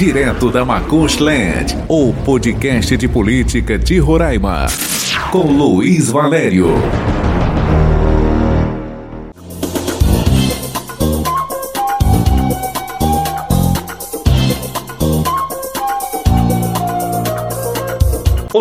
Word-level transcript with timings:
direto 0.00 0.50
da 0.50 0.64
Macusland, 0.64 1.76
o 1.86 2.10
podcast 2.24 2.96
de 2.96 3.06
política 3.06 3.78
de 3.78 3.98
Roraima, 3.98 4.66
com 5.30 5.52
Luiz 5.52 6.08
Valério. 6.08 6.68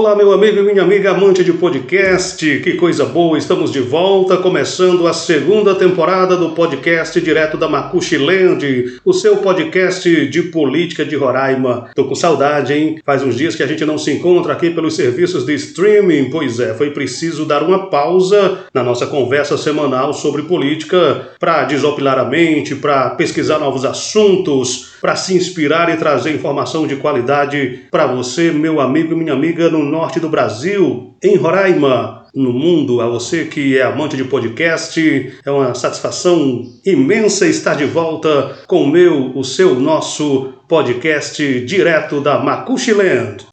Olá, 0.09 0.17
meu 0.17 0.31
amigo 0.31 0.57
e 0.57 0.63
minha 0.63 0.81
amiga 0.81 1.11
amante 1.11 1.43
de 1.43 1.53
podcast, 1.53 2.43
que 2.61 2.73
coisa 2.73 3.05
boa, 3.05 3.37
estamos 3.37 3.71
de 3.71 3.79
volta, 3.79 4.37
começando 4.37 5.05
a 5.05 5.13
segunda 5.13 5.75
temporada 5.75 6.35
do 6.35 6.49
podcast 6.49 7.21
direto 7.21 7.57
da 7.57 7.69
Macuxiland, 7.69 8.99
o 9.05 9.13
seu 9.13 9.37
podcast 9.37 10.25
de 10.25 10.41
política 10.41 11.05
de 11.05 11.15
Roraima. 11.15 11.91
Tô 11.93 12.05
com 12.05 12.15
saudade, 12.15 12.73
hein? 12.73 12.99
Faz 13.05 13.21
uns 13.21 13.35
dias 13.35 13.55
que 13.55 13.61
a 13.61 13.67
gente 13.67 13.85
não 13.85 13.99
se 13.99 14.11
encontra 14.11 14.53
aqui 14.53 14.71
pelos 14.71 14.95
serviços 14.95 15.45
de 15.45 15.53
streaming, 15.53 16.31
pois 16.31 16.59
é, 16.59 16.73
foi 16.73 16.89
preciso 16.89 17.45
dar 17.45 17.61
uma 17.61 17.91
pausa 17.91 18.61
na 18.73 18.81
nossa 18.81 19.05
conversa 19.05 19.59
semanal 19.59 20.11
sobre 20.11 20.41
política 20.41 21.29
para 21.39 21.65
desopilar 21.65 22.17
a 22.17 22.25
mente, 22.25 22.73
para 22.73 23.11
pesquisar 23.11 23.59
novos 23.59 23.85
assuntos, 23.85 24.89
para 24.99 25.15
se 25.15 25.35
inspirar 25.35 25.93
e 25.93 25.97
trazer 25.97 26.33
informação 26.33 26.87
de 26.87 26.95
qualidade 26.95 27.81
para 27.91 28.07
você, 28.07 28.51
meu 28.51 28.81
amigo 28.81 29.13
e 29.13 29.15
minha 29.15 29.33
amiga, 29.33 29.69
no 29.69 29.98
norte 29.99 30.17
do 30.17 30.29
Brasil, 30.29 31.13
em 31.21 31.35
Roraima, 31.35 32.25
no 32.33 32.53
mundo. 32.53 33.01
A 33.01 33.07
você 33.09 33.43
que 33.43 33.77
é 33.77 33.83
amante 33.83 34.15
de 34.15 34.23
podcast, 34.23 35.33
é 35.45 35.51
uma 35.51 35.75
satisfação 35.75 36.65
imensa 36.85 37.45
estar 37.45 37.75
de 37.75 37.83
volta 37.83 38.59
com 38.65 38.83
o 38.83 38.87
meu, 38.87 39.37
o 39.37 39.43
seu, 39.43 39.77
nosso 39.77 40.53
podcast 40.69 41.65
direto 41.65 42.21
da 42.21 42.39
Macuxiland. 42.39 43.45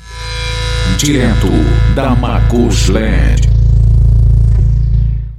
Direto 0.97 1.49
da 1.97 2.15
Macuxiland. 2.15 3.43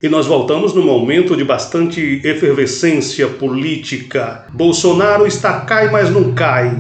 E 0.04 0.10
nós 0.10 0.28
voltamos 0.28 0.74
num 0.74 0.86
momento 0.86 1.38
de 1.38 1.46
bastante 1.46 2.20
efervescência 2.26 3.28
política. 3.30 4.46
Bolsonaro 4.54 5.26
está 5.26 5.62
cai, 5.62 5.90
mas 5.90 6.10
não 6.10 6.34
cai. 6.34 6.78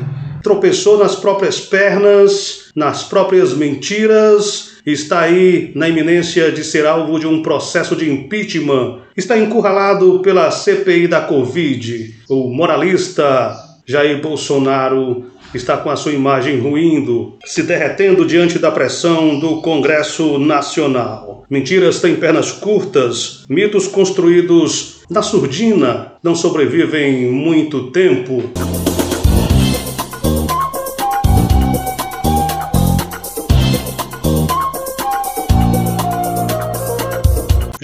Tropeçou 0.47 0.97
nas 0.97 1.13
próprias 1.13 1.59
pernas, 1.59 2.69
nas 2.73 3.03
próprias 3.03 3.53
mentiras, 3.53 4.77
está 4.85 5.19
aí 5.19 5.73
na 5.75 5.89
iminência 5.89 6.53
de 6.53 6.63
ser 6.63 6.85
alvo 6.85 7.19
de 7.19 7.27
um 7.27 7.41
processo 7.41 7.97
de 7.97 8.09
impeachment, 8.09 8.99
está 9.17 9.37
encurralado 9.37 10.21
pela 10.21 10.49
CPI 10.49 11.09
da 11.09 11.19
Covid. 11.19 12.15
O 12.29 12.49
moralista 12.49 13.57
Jair 13.85 14.21
Bolsonaro 14.21 15.25
está 15.53 15.75
com 15.75 15.89
a 15.89 15.97
sua 15.97 16.13
imagem 16.13 16.61
ruindo, 16.61 17.37
se 17.43 17.63
derretendo 17.63 18.25
diante 18.25 18.57
da 18.57 18.71
pressão 18.71 19.37
do 19.39 19.61
Congresso 19.61 20.39
Nacional. 20.39 21.43
Mentiras 21.49 21.99
têm 21.99 22.15
pernas 22.15 22.53
curtas, 22.53 23.43
mitos 23.49 23.85
construídos 23.85 25.01
na 25.09 25.21
surdina 25.21 26.13
não 26.23 26.35
sobrevivem 26.35 27.29
muito 27.29 27.91
tempo. 27.91 28.43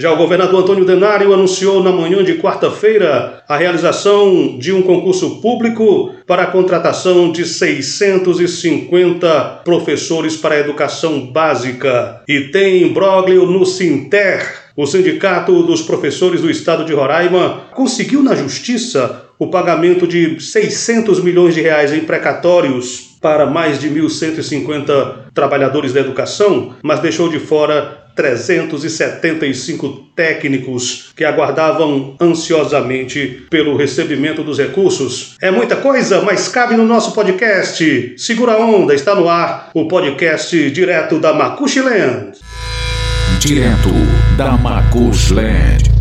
Já 0.04 0.12
o 0.12 0.18
governador 0.18 0.60
Antônio 0.60 0.84
Denário 0.84 1.32
anunciou 1.32 1.82
na 1.82 1.90
manhã 1.90 2.22
de 2.22 2.34
quarta-feira 2.34 3.42
a 3.48 3.56
realização 3.56 4.58
de 4.58 4.70
um 4.70 4.82
concurso 4.82 5.40
público 5.40 6.14
para 6.26 6.42
a 6.42 6.46
contratação 6.46 7.32
de 7.32 7.46
650 7.46 9.62
professores 9.64 10.36
para 10.36 10.56
a 10.56 10.58
educação 10.58 11.32
básica. 11.32 12.20
E 12.28 12.48
tem 12.48 12.82
imbróglio 12.82 13.46
no 13.46 13.64
Sinter. 13.64 14.46
O 14.76 14.84
Sindicato 14.84 15.62
dos 15.62 15.80
Professores 15.80 16.42
do 16.42 16.50
Estado 16.50 16.84
de 16.84 16.92
Roraima 16.92 17.62
conseguiu 17.74 18.22
na 18.22 18.34
justiça 18.34 19.22
o 19.38 19.46
pagamento 19.46 20.06
de 20.06 20.38
600 20.38 21.24
milhões 21.24 21.54
de 21.54 21.62
reais 21.62 21.94
em 21.94 22.00
precatórios 22.00 23.16
para 23.22 23.46
mais 23.46 23.80
de 23.80 23.88
1.150 23.88 25.32
trabalhadores 25.32 25.94
da 25.94 26.00
educação, 26.00 26.74
mas 26.82 27.00
deixou 27.00 27.30
de 27.30 27.38
fora 27.38 28.03
375 28.14 30.04
técnicos 30.14 31.12
que 31.16 31.24
aguardavam 31.24 32.16
ansiosamente 32.20 33.46
pelo 33.50 33.76
recebimento 33.76 34.42
dos 34.42 34.58
recursos. 34.58 35.36
É 35.40 35.50
muita 35.50 35.76
coisa, 35.76 36.22
mas 36.22 36.48
cabe 36.48 36.76
no 36.76 36.84
nosso 36.84 37.12
podcast. 37.12 38.14
Segura 38.16 38.52
a 38.52 38.58
onda, 38.58 38.94
está 38.94 39.14
no 39.14 39.28
ar 39.28 39.70
o 39.74 39.88
podcast 39.88 40.70
direto 40.70 41.18
da 41.18 41.32
Macuxiland. 41.32 42.32
Direto 43.40 43.90
da 44.36 44.52
Macuxiland. 44.52 45.94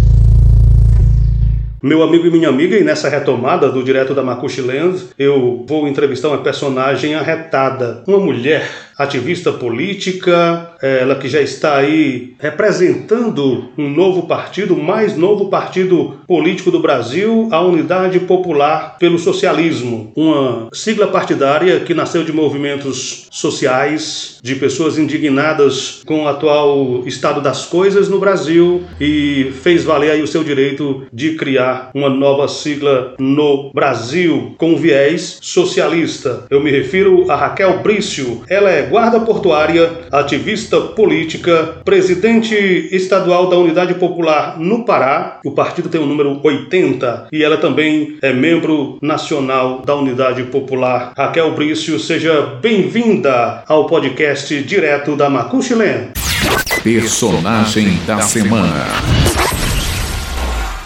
Meu 1.84 2.02
amigo 2.02 2.26
e 2.26 2.32
minha 2.32 2.48
amiga, 2.48 2.78
e 2.78 2.84
nessa 2.84 3.10
retomada 3.10 3.70
do 3.70 3.84
Direto 3.84 4.14
da 4.14 4.24
Macuxiland, 4.24 5.04
eu 5.20 5.66
vou 5.68 5.86
entrevistar 5.86 6.30
uma 6.30 6.38
personagem 6.38 7.14
arretada, 7.14 8.02
uma 8.08 8.20
mulher 8.20 8.66
ativista 8.98 9.52
política, 9.52 10.76
ela 10.82 11.16
que 11.16 11.28
já 11.28 11.42
está 11.42 11.78
aí 11.78 12.34
representando 12.40 13.70
um 13.78 13.90
novo 13.90 14.28
partido, 14.28 14.76
mais 14.76 15.18
novo 15.18 15.50
partido 15.50 16.20
político 16.28 16.72
do 16.72 16.80
Brasil, 16.80 17.48
a 17.52 17.62
Unidade 17.62 18.20
Popular 18.20 18.98
pelo 19.00 19.18
Socialismo, 19.18 20.12
uma 20.16 20.70
sigla 20.74 21.08
partidária 21.08 21.80
que 21.80 21.94
nasceu 21.94 22.24
de 22.24 22.34
movimentos 22.34 23.28
sociais, 23.32 24.40
de 24.44 24.56
pessoas 24.56 24.98
indignadas 24.98 26.02
com 26.06 26.24
o 26.24 26.28
atual 26.28 27.04
estado 27.06 27.42
das 27.42 27.66
coisas 27.66 28.10
no 28.10 28.20
Brasil 28.20 28.84
e 29.00 29.52
fez 29.62 29.84
valer 29.84 30.12
aí 30.12 30.22
o 30.22 30.28
seu 30.28 30.44
direito 30.44 31.04
de 31.12 31.36
criar 31.36 31.92
uma 31.94 32.10
nova 32.10 32.48
sigla 32.48 33.16
no 33.20 33.72
Brasil 33.74 34.54
com 34.58 34.76
viés 34.76 35.38
socialista. 35.42 36.46
Eu 36.50 36.62
me 36.62 36.72
refiro 36.72 37.30
a 37.32 37.36
Raquel 37.36 37.80
Brício. 37.80 38.42
Ela 38.50 38.70
é 38.70 38.83
guarda 38.90 39.20
portuária, 39.20 39.90
ativista 40.12 40.80
política, 40.80 41.78
presidente 41.84 42.56
estadual 42.92 43.50
da 43.50 43.58
Unidade 43.58 43.94
Popular 43.96 44.60
no 44.60 44.86
Pará. 44.86 45.40
O 45.46 45.52
partido 45.52 45.90
tem 45.90 46.02
o 46.02 46.06
número 46.06 46.40
80 46.44 47.28
e 47.32 47.44
ela 47.44 47.58
também 47.58 48.18
é 48.22 48.34
membro 48.34 48.98
nacional 49.02 49.82
da 49.86 49.96
Unidade 49.96 50.44
Popular. 50.44 51.14
Raquel 51.18 51.54
Brício, 51.54 52.00
seja 52.00 52.58
bem-vinda 52.62 53.64
ao 53.68 53.88
podcast 53.88 54.62
direto 54.64 55.16
da 55.16 55.30
Macuxilene. 55.30 56.10
Personagem 56.84 57.98
da 58.06 58.20
semana. 58.22 59.23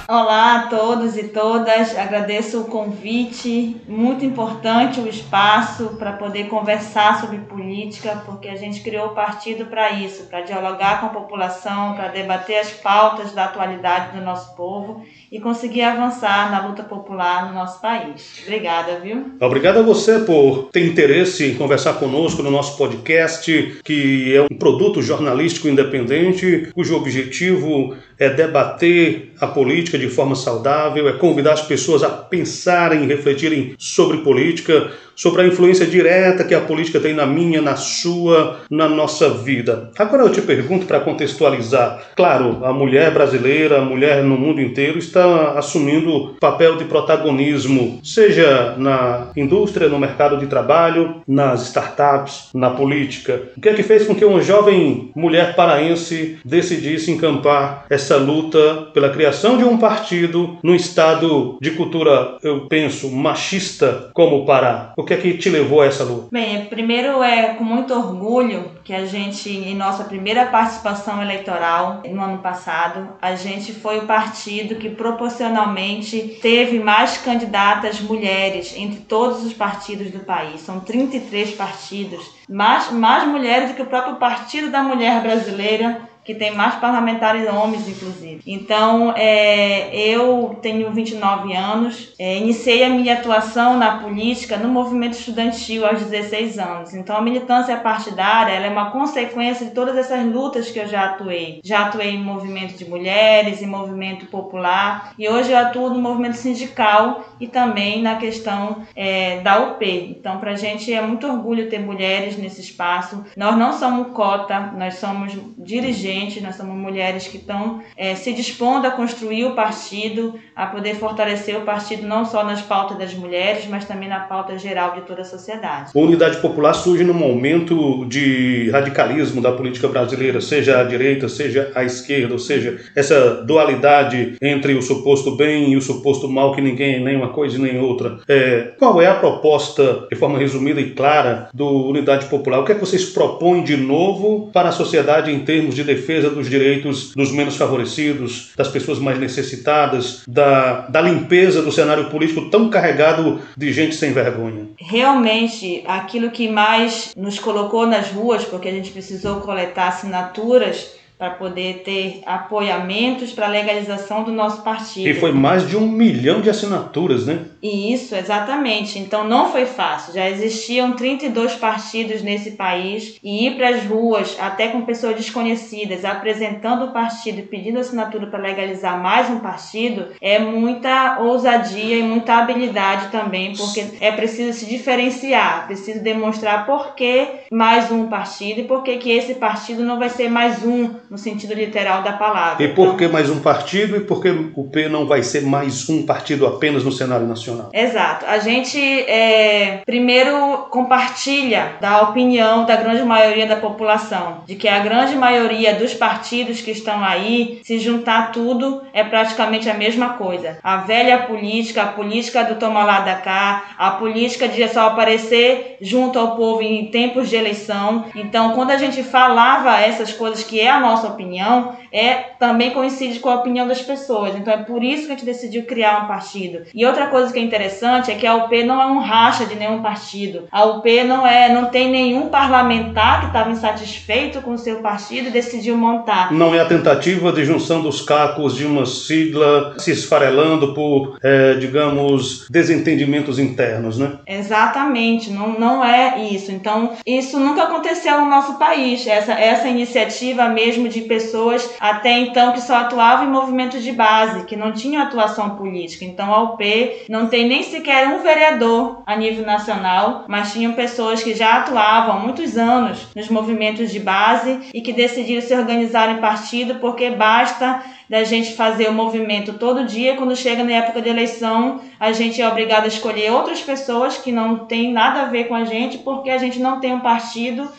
Olá 0.09 0.55
a 0.55 0.67
todos 0.67 1.17
e 1.17 1.27
todas, 1.27 1.97
agradeço 1.97 2.61
o 2.61 2.65
convite, 2.69 3.75
muito 3.85 4.23
importante 4.23 5.01
o 5.01 5.07
espaço 5.07 5.97
para 5.99 6.13
poder 6.13 6.47
conversar 6.47 7.19
sobre 7.19 7.39
política, 7.39 8.23
porque 8.25 8.47
a 8.47 8.55
gente 8.55 8.79
criou 8.79 9.07
o 9.07 9.13
partido 9.13 9.65
para 9.65 9.89
isso, 9.89 10.27
para 10.27 10.39
dialogar 10.39 11.01
com 11.01 11.07
a 11.07 11.09
população, 11.09 11.93
para 11.95 12.07
debater 12.07 12.57
as 12.57 12.71
pautas 12.71 13.33
da 13.33 13.43
atualidade 13.43 14.17
do 14.17 14.23
nosso 14.23 14.55
povo 14.55 15.05
e 15.31 15.39
conseguir 15.39 15.81
avançar 15.81 16.51
na 16.51 16.67
luta 16.67 16.83
popular 16.83 17.47
no 17.47 17.53
nosso 17.53 17.81
país. 17.81 18.41
Obrigada, 18.45 18.99
viu? 18.99 19.33
Obrigado 19.39 19.79
a 19.79 19.81
você 19.81 20.19
por 20.19 20.69
ter 20.71 20.85
interesse 20.85 21.51
em 21.51 21.55
conversar 21.55 21.93
conosco 21.93 22.41
no 22.41 22.51
nosso 22.51 22.77
podcast, 22.77 23.79
que 23.83 24.35
é 24.35 24.41
um 24.41 24.57
produto 24.57 25.01
jornalístico 25.01 25.67
independente, 25.67 26.69
cujo 26.73 26.95
objetivo 26.95 27.95
é 28.17 28.29
debater 28.29 29.33
a 29.39 29.47
política 29.47 29.97
de 29.97 30.09
forma 30.09 30.35
saudável, 30.35 31.07
é 31.07 31.13
convidar 31.13 31.53
as 31.53 31.61
pessoas 31.61 32.03
a 32.03 32.09
pensarem 32.09 33.03
e 33.03 33.07
refletirem 33.07 33.75
sobre 33.77 34.17
política, 34.19 34.91
sobre 35.15 35.41
a 35.41 35.45
influência 35.45 35.85
direta 35.85 36.43
que 36.43 36.55
a 36.55 36.61
política 36.61 36.99
tem 36.99 37.13
na 37.13 37.25
minha, 37.25 37.61
na 37.61 37.75
sua, 37.75 38.61
na 38.69 38.87
nossa 38.87 39.29
vida. 39.29 39.91
Agora 39.97 40.23
eu 40.23 40.31
te 40.31 40.41
pergunto 40.41 40.85
para 40.85 40.99
contextualizar. 40.99 42.11
Claro, 42.15 42.63
a 42.63 42.73
mulher 42.73 43.11
brasileira, 43.11 43.79
a 43.79 43.85
mulher 43.85 44.23
no 44.23 44.37
mundo 44.37 44.61
inteiro 44.61 44.97
está 44.97 45.16
assumindo 45.55 46.35
papel 46.39 46.77
de 46.77 46.85
protagonismo, 46.85 47.99
seja 48.03 48.75
na 48.77 49.29
indústria, 49.35 49.89
no 49.89 49.99
mercado 49.99 50.37
de 50.37 50.47
trabalho, 50.47 51.21
nas 51.27 51.63
startups, 51.67 52.49
na 52.53 52.69
política. 52.69 53.49
O 53.57 53.61
que 53.61 53.69
é 53.69 53.73
que 53.73 53.83
fez 53.83 54.05
com 54.05 54.15
que 54.15 54.25
uma 54.25 54.41
jovem 54.41 55.11
mulher 55.15 55.55
paraense 55.55 56.39
decidisse 56.43 57.11
encampar 57.11 57.85
essa 57.89 58.17
luta 58.17 58.87
pela 58.93 59.09
criação 59.09 59.57
de 59.57 59.63
um 59.63 59.77
partido 59.77 60.57
num 60.63 60.75
estado 60.75 61.57
de 61.61 61.71
cultura, 61.71 62.37
eu 62.41 62.67
penso, 62.67 63.09
machista 63.11 64.09
como 64.13 64.37
o 64.37 64.45
Pará? 64.45 64.93
O 64.97 65.03
que 65.03 65.13
é 65.13 65.17
que 65.17 65.37
te 65.37 65.49
levou 65.49 65.81
a 65.81 65.85
essa 65.85 66.03
luta? 66.03 66.27
Bem, 66.31 66.65
primeiro 66.65 67.21
é 67.23 67.53
com 67.55 67.63
muito 67.63 67.93
orgulho 67.93 68.71
que 68.83 68.93
a 68.93 69.05
gente, 69.05 69.49
em 69.49 69.75
nossa 69.75 70.03
primeira 70.05 70.45
participação 70.45 71.21
eleitoral 71.21 72.01
no 72.09 72.21
ano 72.21 72.37
passado, 72.37 73.09
a 73.21 73.35
gente 73.35 73.73
foi 73.73 73.99
o 73.99 74.07
partido 74.07 74.75
que 74.75 74.89
proporcionalmente 75.07 76.37
teve 76.41 76.79
mais 76.79 77.17
candidatas 77.17 78.01
mulheres 78.01 78.73
entre 78.75 78.99
todos 78.99 79.45
os 79.45 79.53
partidos 79.53 80.11
do 80.11 80.19
país. 80.19 80.61
São 80.61 80.81
33 80.81 81.51
partidos, 81.51 82.29
mais, 82.49 82.91
mais 82.91 83.25
mulheres 83.27 83.69
do 83.69 83.75
que 83.75 83.81
o 83.81 83.85
próprio 83.87 84.15
Partido 84.15 84.69
da 84.69 84.83
Mulher 84.83 85.21
Brasileira 85.21 86.06
que 86.27 86.35
tem 86.35 86.53
mais 86.53 86.75
parlamentares 86.75 87.47
homens, 87.47 87.87
inclusive. 87.87 88.41
Então, 88.45 89.13
é, 89.15 89.97
eu 89.97 90.59
tenho 90.61 90.91
29 90.91 91.55
anos, 91.55 92.13
é, 92.19 92.35
iniciei 92.35 92.83
a 92.83 92.89
minha 92.89 93.13
atuação 93.13 93.77
na 93.77 93.99
política 93.99 94.57
no 94.57 94.67
movimento 94.67 95.13
estudantil 95.13 95.85
aos 95.85 96.01
16 96.01 96.59
anos. 96.59 96.93
Então, 96.93 97.15
a 97.15 97.21
militância 97.21 97.77
partidária 97.77 98.51
é 98.51 98.69
uma 98.69 98.91
consequência 98.91 99.67
de 99.67 99.71
todas 99.71 99.95
essas 99.95 100.21
lutas 100.25 100.69
que 100.69 100.77
eu 100.77 100.85
já 100.85 101.05
atuei. 101.05 101.61
Já 101.63 101.85
atuei 101.85 102.09
em 102.09 102.21
movimento 102.21 102.77
de 102.77 102.83
mulheres, 102.83 103.61
em 103.61 103.67
movimento 103.67 104.25
popular, 104.25 105.13
e 105.17 105.29
hoje 105.29 105.53
eu 105.53 105.57
atuo 105.57 105.91
no 105.91 106.01
movimento 106.01 106.35
sindical 106.35 107.23
e 107.39 107.47
também 107.47 108.01
na 108.01 108.17
questão 108.17 108.81
é, 108.97 109.39
da 109.39 109.59
UP. 109.59 109.81
Então, 110.19 110.39
para 110.39 110.51
a 110.51 110.57
gente 110.57 110.93
é 110.93 111.01
muito 111.01 111.25
orgulho 111.25 111.69
ter 111.69 111.79
mulheres 111.79 112.37
nesse 112.37 112.59
espaço. 112.59 113.23
Nós 113.37 113.57
não 113.57 113.71
somos 113.71 114.11
cota, 114.11 114.73
nós 114.75 114.95
somos 114.95 115.31
dirigentes 115.57 116.16
nós 116.41 116.55
somos 116.55 116.75
mulheres 116.75 117.27
que 117.27 117.37
estão 117.37 117.81
é, 117.95 118.15
se 118.15 118.33
dispondo 118.33 118.87
a 118.87 118.91
construir 118.91 119.45
o 119.45 119.51
partido, 119.51 120.35
a 120.55 120.65
poder 120.65 120.95
fortalecer 120.95 121.55
o 121.55 121.61
partido 121.61 122.07
não 122.07 122.25
só 122.25 122.43
nas 122.43 122.61
pautas 122.61 122.97
das 122.97 123.13
mulheres, 123.13 123.65
mas 123.69 123.85
também 123.85 124.09
na 124.09 124.21
pauta 124.21 124.57
geral 124.57 124.95
de 124.95 125.01
toda 125.01 125.21
a 125.21 125.25
sociedade. 125.25 125.91
A 125.95 125.99
Unidade 125.99 126.37
Popular 126.37 126.73
surge 126.73 127.03
num 127.03 127.13
momento 127.13 128.05
de 128.05 128.69
radicalismo 128.71 129.41
da 129.41 129.51
política 129.51 129.87
brasileira, 129.87 130.41
seja 130.41 130.79
à 130.79 130.83
direita, 130.83 131.29
seja 131.29 131.71
à 131.75 131.83
esquerda, 131.83 132.33
ou 132.33 132.39
seja, 132.39 132.79
essa 132.95 133.43
dualidade 133.43 134.35
entre 134.41 134.73
o 134.73 134.81
suposto 134.81 135.35
bem 135.35 135.71
e 135.71 135.77
o 135.77 135.81
suposto 135.81 136.27
mal, 136.27 136.53
que 136.53 136.61
ninguém 136.61 136.95
é 136.95 136.99
nem 136.99 137.15
uma 137.15 137.29
coisa 137.29 137.57
nem 137.59 137.79
outra. 137.79 138.19
É, 138.27 138.73
qual 138.77 139.01
é 139.01 139.07
a 139.07 139.15
proposta, 139.15 140.07
de 140.09 140.15
forma 140.17 140.39
resumida 140.39 140.81
e 140.81 140.91
clara, 140.91 141.49
do 141.53 141.87
Unidade 141.87 142.25
Popular? 142.25 142.59
O 142.59 142.65
que 142.65 142.71
é 142.71 142.75
que 142.75 142.81
vocês 142.81 143.05
propõem 143.05 143.63
de 143.63 143.77
novo 143.77 144.49
para 144.51 144.69
a 144.69 144.71
sociedade 144.71 145.31
em 145.31 145.39
termos 145.39 145.75
de 145.75 145.83
defesa 145.83 146.06
defesa 146.07 146.29
dos 146.29 146.49
direitos 146.49 147.13
dos 147.13 147.31
menos 147.33 147.57
favorecidos, 147.57 148.51
das 148.55 148.69
pessoas 148.69 148.97
mais 148.97 149.19
necessitadas, 149.19 150.23
da, 150.25 150.87
da 150.87 151.01
limpeza 151.01 151.61
do 151.61 151.71
cenário 151.71 152.09
político 152.09 152.49
tão 152.49 152.69
carregado 152.69 153.41
de 153.57 153.73
gente 153.73 153.93
sem 153.93 154.13
vergonha. 154.13 154.67
Realmente, 154.79 155.83
aquilo 155.85 156.31
que 156.31 156.47
mais 156.47 157.13
nos 157.17 157.37
colocou 157.37 157.85
nas 157.85 158.09
ruas, 158.09 158.45
porque 158.45 158.69
a 158.69 158.71
gente 158.71 158.91
precisou 158.91 159.41
coletar 159.41 159.89
assinaturas 159.89 160.95
para 161.17 161.31
poder 161.31 161.81
ter 161.83 162.21
apoiamentos 162.25 163.33
para 163.33 163.47
a 163.47 163.49
legalização 163.49 164.23
do 164.23 164.31
nosso 164.31 164.61
partido. 164.61 165.07
E 165.07 165.13
foi 165.15 165.31
mais 165.31 165.67
de 165.67 165.75
um 165.75 165.87
milhão 165.87 166.41
de 166.41 166.49
assinaturas, 166.49 167.25
né? 167.25 167.39
Isso, 167.61 168.15
exatamente. 168.15 168.99
Então 168.99 169.23
não 169.23 169.51
foi 169.51 169.65
fácil. 169.65 170.13
Já 170.13 170.29
existiam 170.29 170.93
32 170.93 171.55
partidos 171.55 172.21
nesse 172.21 172.51
país 172.51 173.17
e 173.23 173.47
ir 173.47 173.55
para 173.55 173.69
as 173.69 173.83
ruas, 173.85 174.37
até 174.39 174.67
com 174.67 174.81
pessoas 174.81 175.15
desconhecidas, 175.15 176.05
apresentando 176.05 176.85
o 176.85 176.91
partido 176.91 177.39
e 177.39 177.43
pedindo 177.43 177.79
assinatura 177.79 178.27
para 178.27 178.39
legalizar 178.39 179.01
mais 179.01 179.29
um 179.29 179.39
partido, 179.39 180.07
é 180.21 180.37
muita 180.37 181.19
ousadia 181.19 181.97
e 181.97 182.03
muita 182.03 182.35
habilidade 182.35 183.07
também, 183.11 183.53
porque 183.55 183.85
é 183.99 184.11
preciso 184.11 184.53
se 184.53 184.65
diferenciar, 184.65 185.65
preciso 185.65 186.01
demonstrar 186.03 186.65
por 186.65 186.93
que 186.93 187.27
mais 187.51 187.91
um 187.91 188.07
partido 188.07 188.61
e 188.61 188.63
por 188.63 188.83
que 188.83 189.11
esse 189.11 189.35
partido 189.35 189.83
não 189.83 189.99
vai 189.99 190.09
ser 190.09 190.29
mais 190.29 190.63
um 190.63 190.89
no 191.09 191.17
sentido 191.17 191.53
literal 191.53 192.01
da 192.01 192.13
palavra. 192.13 192.63
E 192.63 192.69
por 192.69 192.87
então, 192.87 192.97
que 192.97 193.07
mais 193.07 193.29
um 193.29 193.39
partido 193.39 193.95
e 193.95 194.01
por 194.01 194.21
que 194.21 194.29
o 194.29 194.63
P 194.65 194.89
não 194.89 195.05
vai 195.05 195.23
ser 195.23 195.41
mais 195.43 195.89
um 195.89 196.05
partido 196.05 196.45
apenas 196.45 196.83
no 196.83 196.91
cenário 196.91 197.27
nacional? 197.27 197.69
Exato. 197.73 198.25
A 198.25 198.39
gente 198.39 198.79
é, 198.79 199.81
primeiro 199.85 200.67
compartilha 200.69 201.73
da 201.79 202.01
opinião 202.01 202.65
da 202.65 202.75
grande 202.75 203.03
maioria 203.03 203.47
da 203.47 203.55
população, 203.55 204.43
de 204.45 204.55
que 204.55 204.67
a 204.67 204.79
grande 204.79 205.15
maioria 205.15 205.75
dos 205.75 205.93
partidos 205.93 206.61
que 206.61 206.71
estão 206.71 207.03
aí, 207.03 207.61
se 207.63 207.79
juntar 207.79 208.31
tudo, 208.31 208.81
é 208.93 209.03
praticamente 209.03 209.69
a 209.69 209.73
mesma 209.73 210.09
coisa. 210.09 210.57
A 210.63 210.77
velha 210.77 211.19
política, 211.19 211.83
a 211.83 211.87
política 211.87 212.43
do 212.43 212.55
tomar 212.55 212.85
lá 212.85 212.99
da 213.01 213.15
cá, 213.15 213.75
a 213.77 213.91
política 213.91 214.47
de 214.47 214.67
só 214.67 214.87
aparecer 214.87 215.77
junto 215.81 216.19
ao 216.19 216.35
povo 216.35 216.61
em 216.61 216.87
tempos 216.87 217.29
de 217.29 217.36
eleição. 217.37 218.05
Então, 218.15 218.53
quando 218.53 218.71
a 218.71 218.77
gente 218.77 219.03
falava 219.03 219.79
essas 219.79 220.11
coisas 220.11 220.43
que 220.43 220.59
é 220.59 220.69
a 220.69 220.79
nossa 220.79 221.07
opinião, 221.07 221.75
é 221.91 222.13
também 222.39 222.71
coincide 222.71 223.19
com 223.19 223.29
a 223.29 223.35
opinião 223.35 223.67
das 223.67 223.81
pessoas. 223.81 224.35
Então 224.35 224.53
é 224.53 224.57
por 224.57 224.83
isso 224.83 225.05
que 225.05 225.11
a 225.11 225.15
gente 225.15 225.25
decidiu 225.25 225.63
criar 225.63 226.03
um 226.03 226.07
partido. 226.07 226.63
E 226.73 226.85
outra 226.85 227.07
coisa 227.07 227.31
que 227.31 227.39
é 227.39 227.41
interessante 227.41 228.11
é 228.11 228.15
que 228.15 228.27
a 228.27 228.35
UP 228.35 228.63
não 228.63 228.81
é 228.81 228.85
um 228.85 228.99
racha 228.99 229.45
de 229.45 229.55
nenhum 229.55 229.81
partido. 229.81 230.43
A 230.51 230.65
UP 230.65 231.03
não 231.03 231.25
é, 231.25 231.51
não 231.51 231.65
tem 231.65 231.89
nenhum 231.89 232.29
parlamentar 232.29 233.21
que 233.21 233.27
estava 233.27 233.49
insatisfeito 233.49 234.41
com 234.41 234.51
o 234.51 234.57
seu 234.57 234.77
partido 234.77 235.27
e 235.27 235.31
decidiu 235.31 235.75
montar. 235.75 236.31
Não 236.31 236.53
é 236.53 236.59
a 236.59 236.65
tentativa 236.65 237.31
de 237.31 237.43
junção 237.43 237.81
dos 237.81 238.01
cacos 238.01 238.55
de 238.55 238.65
uma 238.65 238.85
sigla 238.85 239.75
se 239.77 239.91
esfarelando 239.91 240.73
por, 240.73 241.17
é, 241.23 241.55
digamos, 241.55 242.47
desentendimentos 242.49 243.39
internos, 243.39 243.97
né? 243.97 244.19
Exatamente, 244.27 245.31
não, 245.31 245.59
não 245.59 245.83
é 245.83 246.23
isso. 246.31 246.51
Então, 246.51 246.91
isso 247.05 247.26
nunca 247.33 247.63
aconteceu 247.63 248.21
no 248.21 248.29
nosso 248.29 248.55
país. 248.55 249.05
Essa, 249.05 249.33
essa 249.33 249.67
iniciativa 249.67 250.47
mesmo 250.47 250.87
de 250.87 251.01
pessoas 251.01 251.69
até 251.79 252.11
então 252.11 252.53
que 252.53 252.61
só 252.61 252.75
atuavam 252.75 253.27
em 253.27 253.31
movimentos 253.31 253.83
de 253.83 253.91
base, 253.91 254.45
que 254.45 254.55
não 254.55 254.71
tinham 254.71 255.01
atuação 255.01 255.51
política. 255.51 256.05
Então 256.05 256.33
a 256.33 256.43
UP 256.43 256.63
não 257.09 257.27
tem 257.27 257.47
nem 257.47 257.63
sequer 257.63 258.07
um 258.07 258.19
vereador 258.19 259.01
a 259.05 259.15
nível 259.15 259.45
nacional, 259.45 260.25
mas 260.27 260.53
tinham 260.53 260.73
pessoas 260.73 261.23
que 261.23 261.33
já 261.33 261.57
atuavam 261.57 262.17
há 262.17 262.19
muitos 262.19 262.57
anos 262.57 263.07
nos 263.15 263.29
movimentos 263.29 263.91
de 263.91 263.99
base 263.99 264.59
e 264.73 264.81
que 264.81 264.93
decidiram 264.93 265.41
se 265.41 265.55
organizar 265.55 266.09
em 266.11 266.21
partido 266.21 266.75
porque 266.75 267.09
basta 267.09 267.81
da 268.09 268.23
gente 268.23 268.53
fazer 268.53 268.89
o 268.89 268.93
movimento 268.93 269.53
todo 269.53 269.85
dia, 269.85 270.15
quando 270.15 270.35
chega 270.35 270.63
na 270.63 270.71
época 270.71 271.01
de 271.01 271.09
eleição, 271.09 271.81
a 271.99 272.11
gente 272.11 272.41
é 272.41 272.47
obrigado 272.47 272.85
a 272.85 272.87
escolher 272.87 273.31
outras 273.31 273.61
pessoas 273.61 274.17
que 274.17 274.31
não 274.31 274.59
têm 274.59 274.93
nada 274.93 275.23
a 275.23 275.25
ver 275.25 275.45
com 275.45 275.55
a 275.55 275.65
gente, 275.65 275.97
porque 275.97 276.29
a 276.29 276.37
gente 276.37 276.59
não 276.59 276.79
tem 276.79 276.93
um 276.93 277.01
partido 277.01 277.16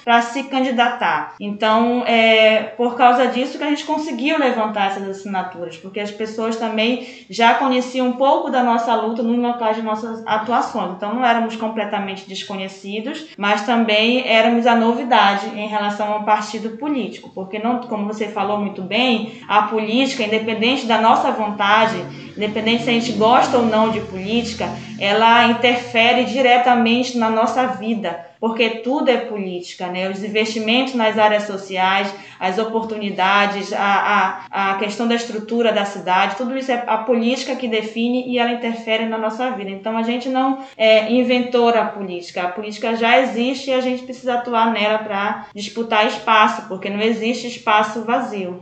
para 0.05 0.23
se 0.23 0.45
candidatar. 0.45 1.35
Então, 1.41 2.05
é 2.07 2.63
por 2.77 2.97
causa 2.97 3.27
disso 3.27 3.59
que 3.59 3.65
a 3.65 3.69
gente 3.69 3.85
conseguiu 3.85 4.39
levantar 4.39 4.89
essas 4.89 5.09
assinaturas, 5.09 5.77
porque 5.77 6.01
as 6.01 6.11
pessoas 6.11 6.57
também 6.57 7.07
já 7.29 7.55
conheciam 7.55 8.09
um 8.09 8.13
pouco 8.13 8.51
da 8.51 8.63
nossa 8.63 8.95
luta 8.95 9.23
no 9.23 9.35
local 9.41 9.73
de 9.75 9.83
nossas 9.83 10.23
atuações. 10.27 10.93
Então, 10.97 11.15
não 11.15 11.25
éramos 11.25 11.57
completamente 11.57 12.29
desconhecidos, 12.29 13.27
mas 13.37 13.63
também 13.67 14.27
éramos 14.27 14.67
a 14.67 14.75
novidade 14.75 15.47
em 15.49 15.69
relação 15.69 16.13
ao 16.13 16.25
partido 16.25 16.77
político, 16.77 17.31
porque 17.35 17.59
não, 17.59 17.79
como 17.81 18.07
você 18.07 18.29
falou 18.29 18.59
muito 18.59 18.83
bem, 18.83 19.41
a 19.49 19.63
política, 19.63 20.23
independente 20.23 20.87
da 20.87 21.01
nossa 21.01 21.31
vontade, 21.31 22.28
independente 22.39 22.85
se 22.85 22.91
a 22.91 22.93
gente 22.93 23.13
gosta 23.13 23.59
ou 23.59 23.67
não 23.67 23.91
de 23.91 24.01
política, 24.01 24.69
ela 24.99 25.49
interfere 25.49 26.25
diretamente 26.25 27.19
na 27.19 27.29
nossa 27.29 27.67
vida, 27.67 28.27
porque 28.41 28.71
tudo 28.71 29.11
é 29.11 29.17
política, 29.17 29.89
né? 29.89 30.09
Os 30.09 30.23
investimentos 30.23 30.95
nas 30.95 31.19
áreas 31.19 31.45
sociais, 31.45 32.15
as 32.39 32.57
oportunidades, 32.57 33.73
a, 33.73 34.45
a, 34.51 34.71
a 34.73 34.75
questão 34.77 35.09
da 35.09 35.17
estrutura 35.17 35.73
da 35.73 35.85
cidade, 35.85 36.37
tudo 36.37 36.57
isso 36.57 36.71
é 36.71 36.85
a 36.87 36.99
política 36.99 37.57
que 37.57 37.67
define 37.67 38.29
e 38.29 38.39
ela 38.39 38.53
interfere 38.53 39.07
na 39.07 39.19
nossa 39.19 39.51
vida. 39.51 39.71
Então 39.71 39.97
a 39.97 40.05
gente 40.05 40.29
não 40.29 40.61
é, 40.77 41.13
inventou 41.13 41.71
a 41.71 41.87
política, 41.87 42.45
a 42.45 42.49
política 42.49 42.95
já 42.95 43.21
existe 43.21 43.71
e 43.71 43.75
a 43.75 43.81
gente 43.81 44.05
precisa 44.05 44.35
atuar 44.35 44.73
nela 44.73 44.99
para 44.99 45.47
disputar 45.53 46.07
espaço, 46.07 46.69
porque 46.69 46.89
não 46.89 47.01
existe 47.01 47.49
espaço 47.49 48.05
vazio. 48.05 48.61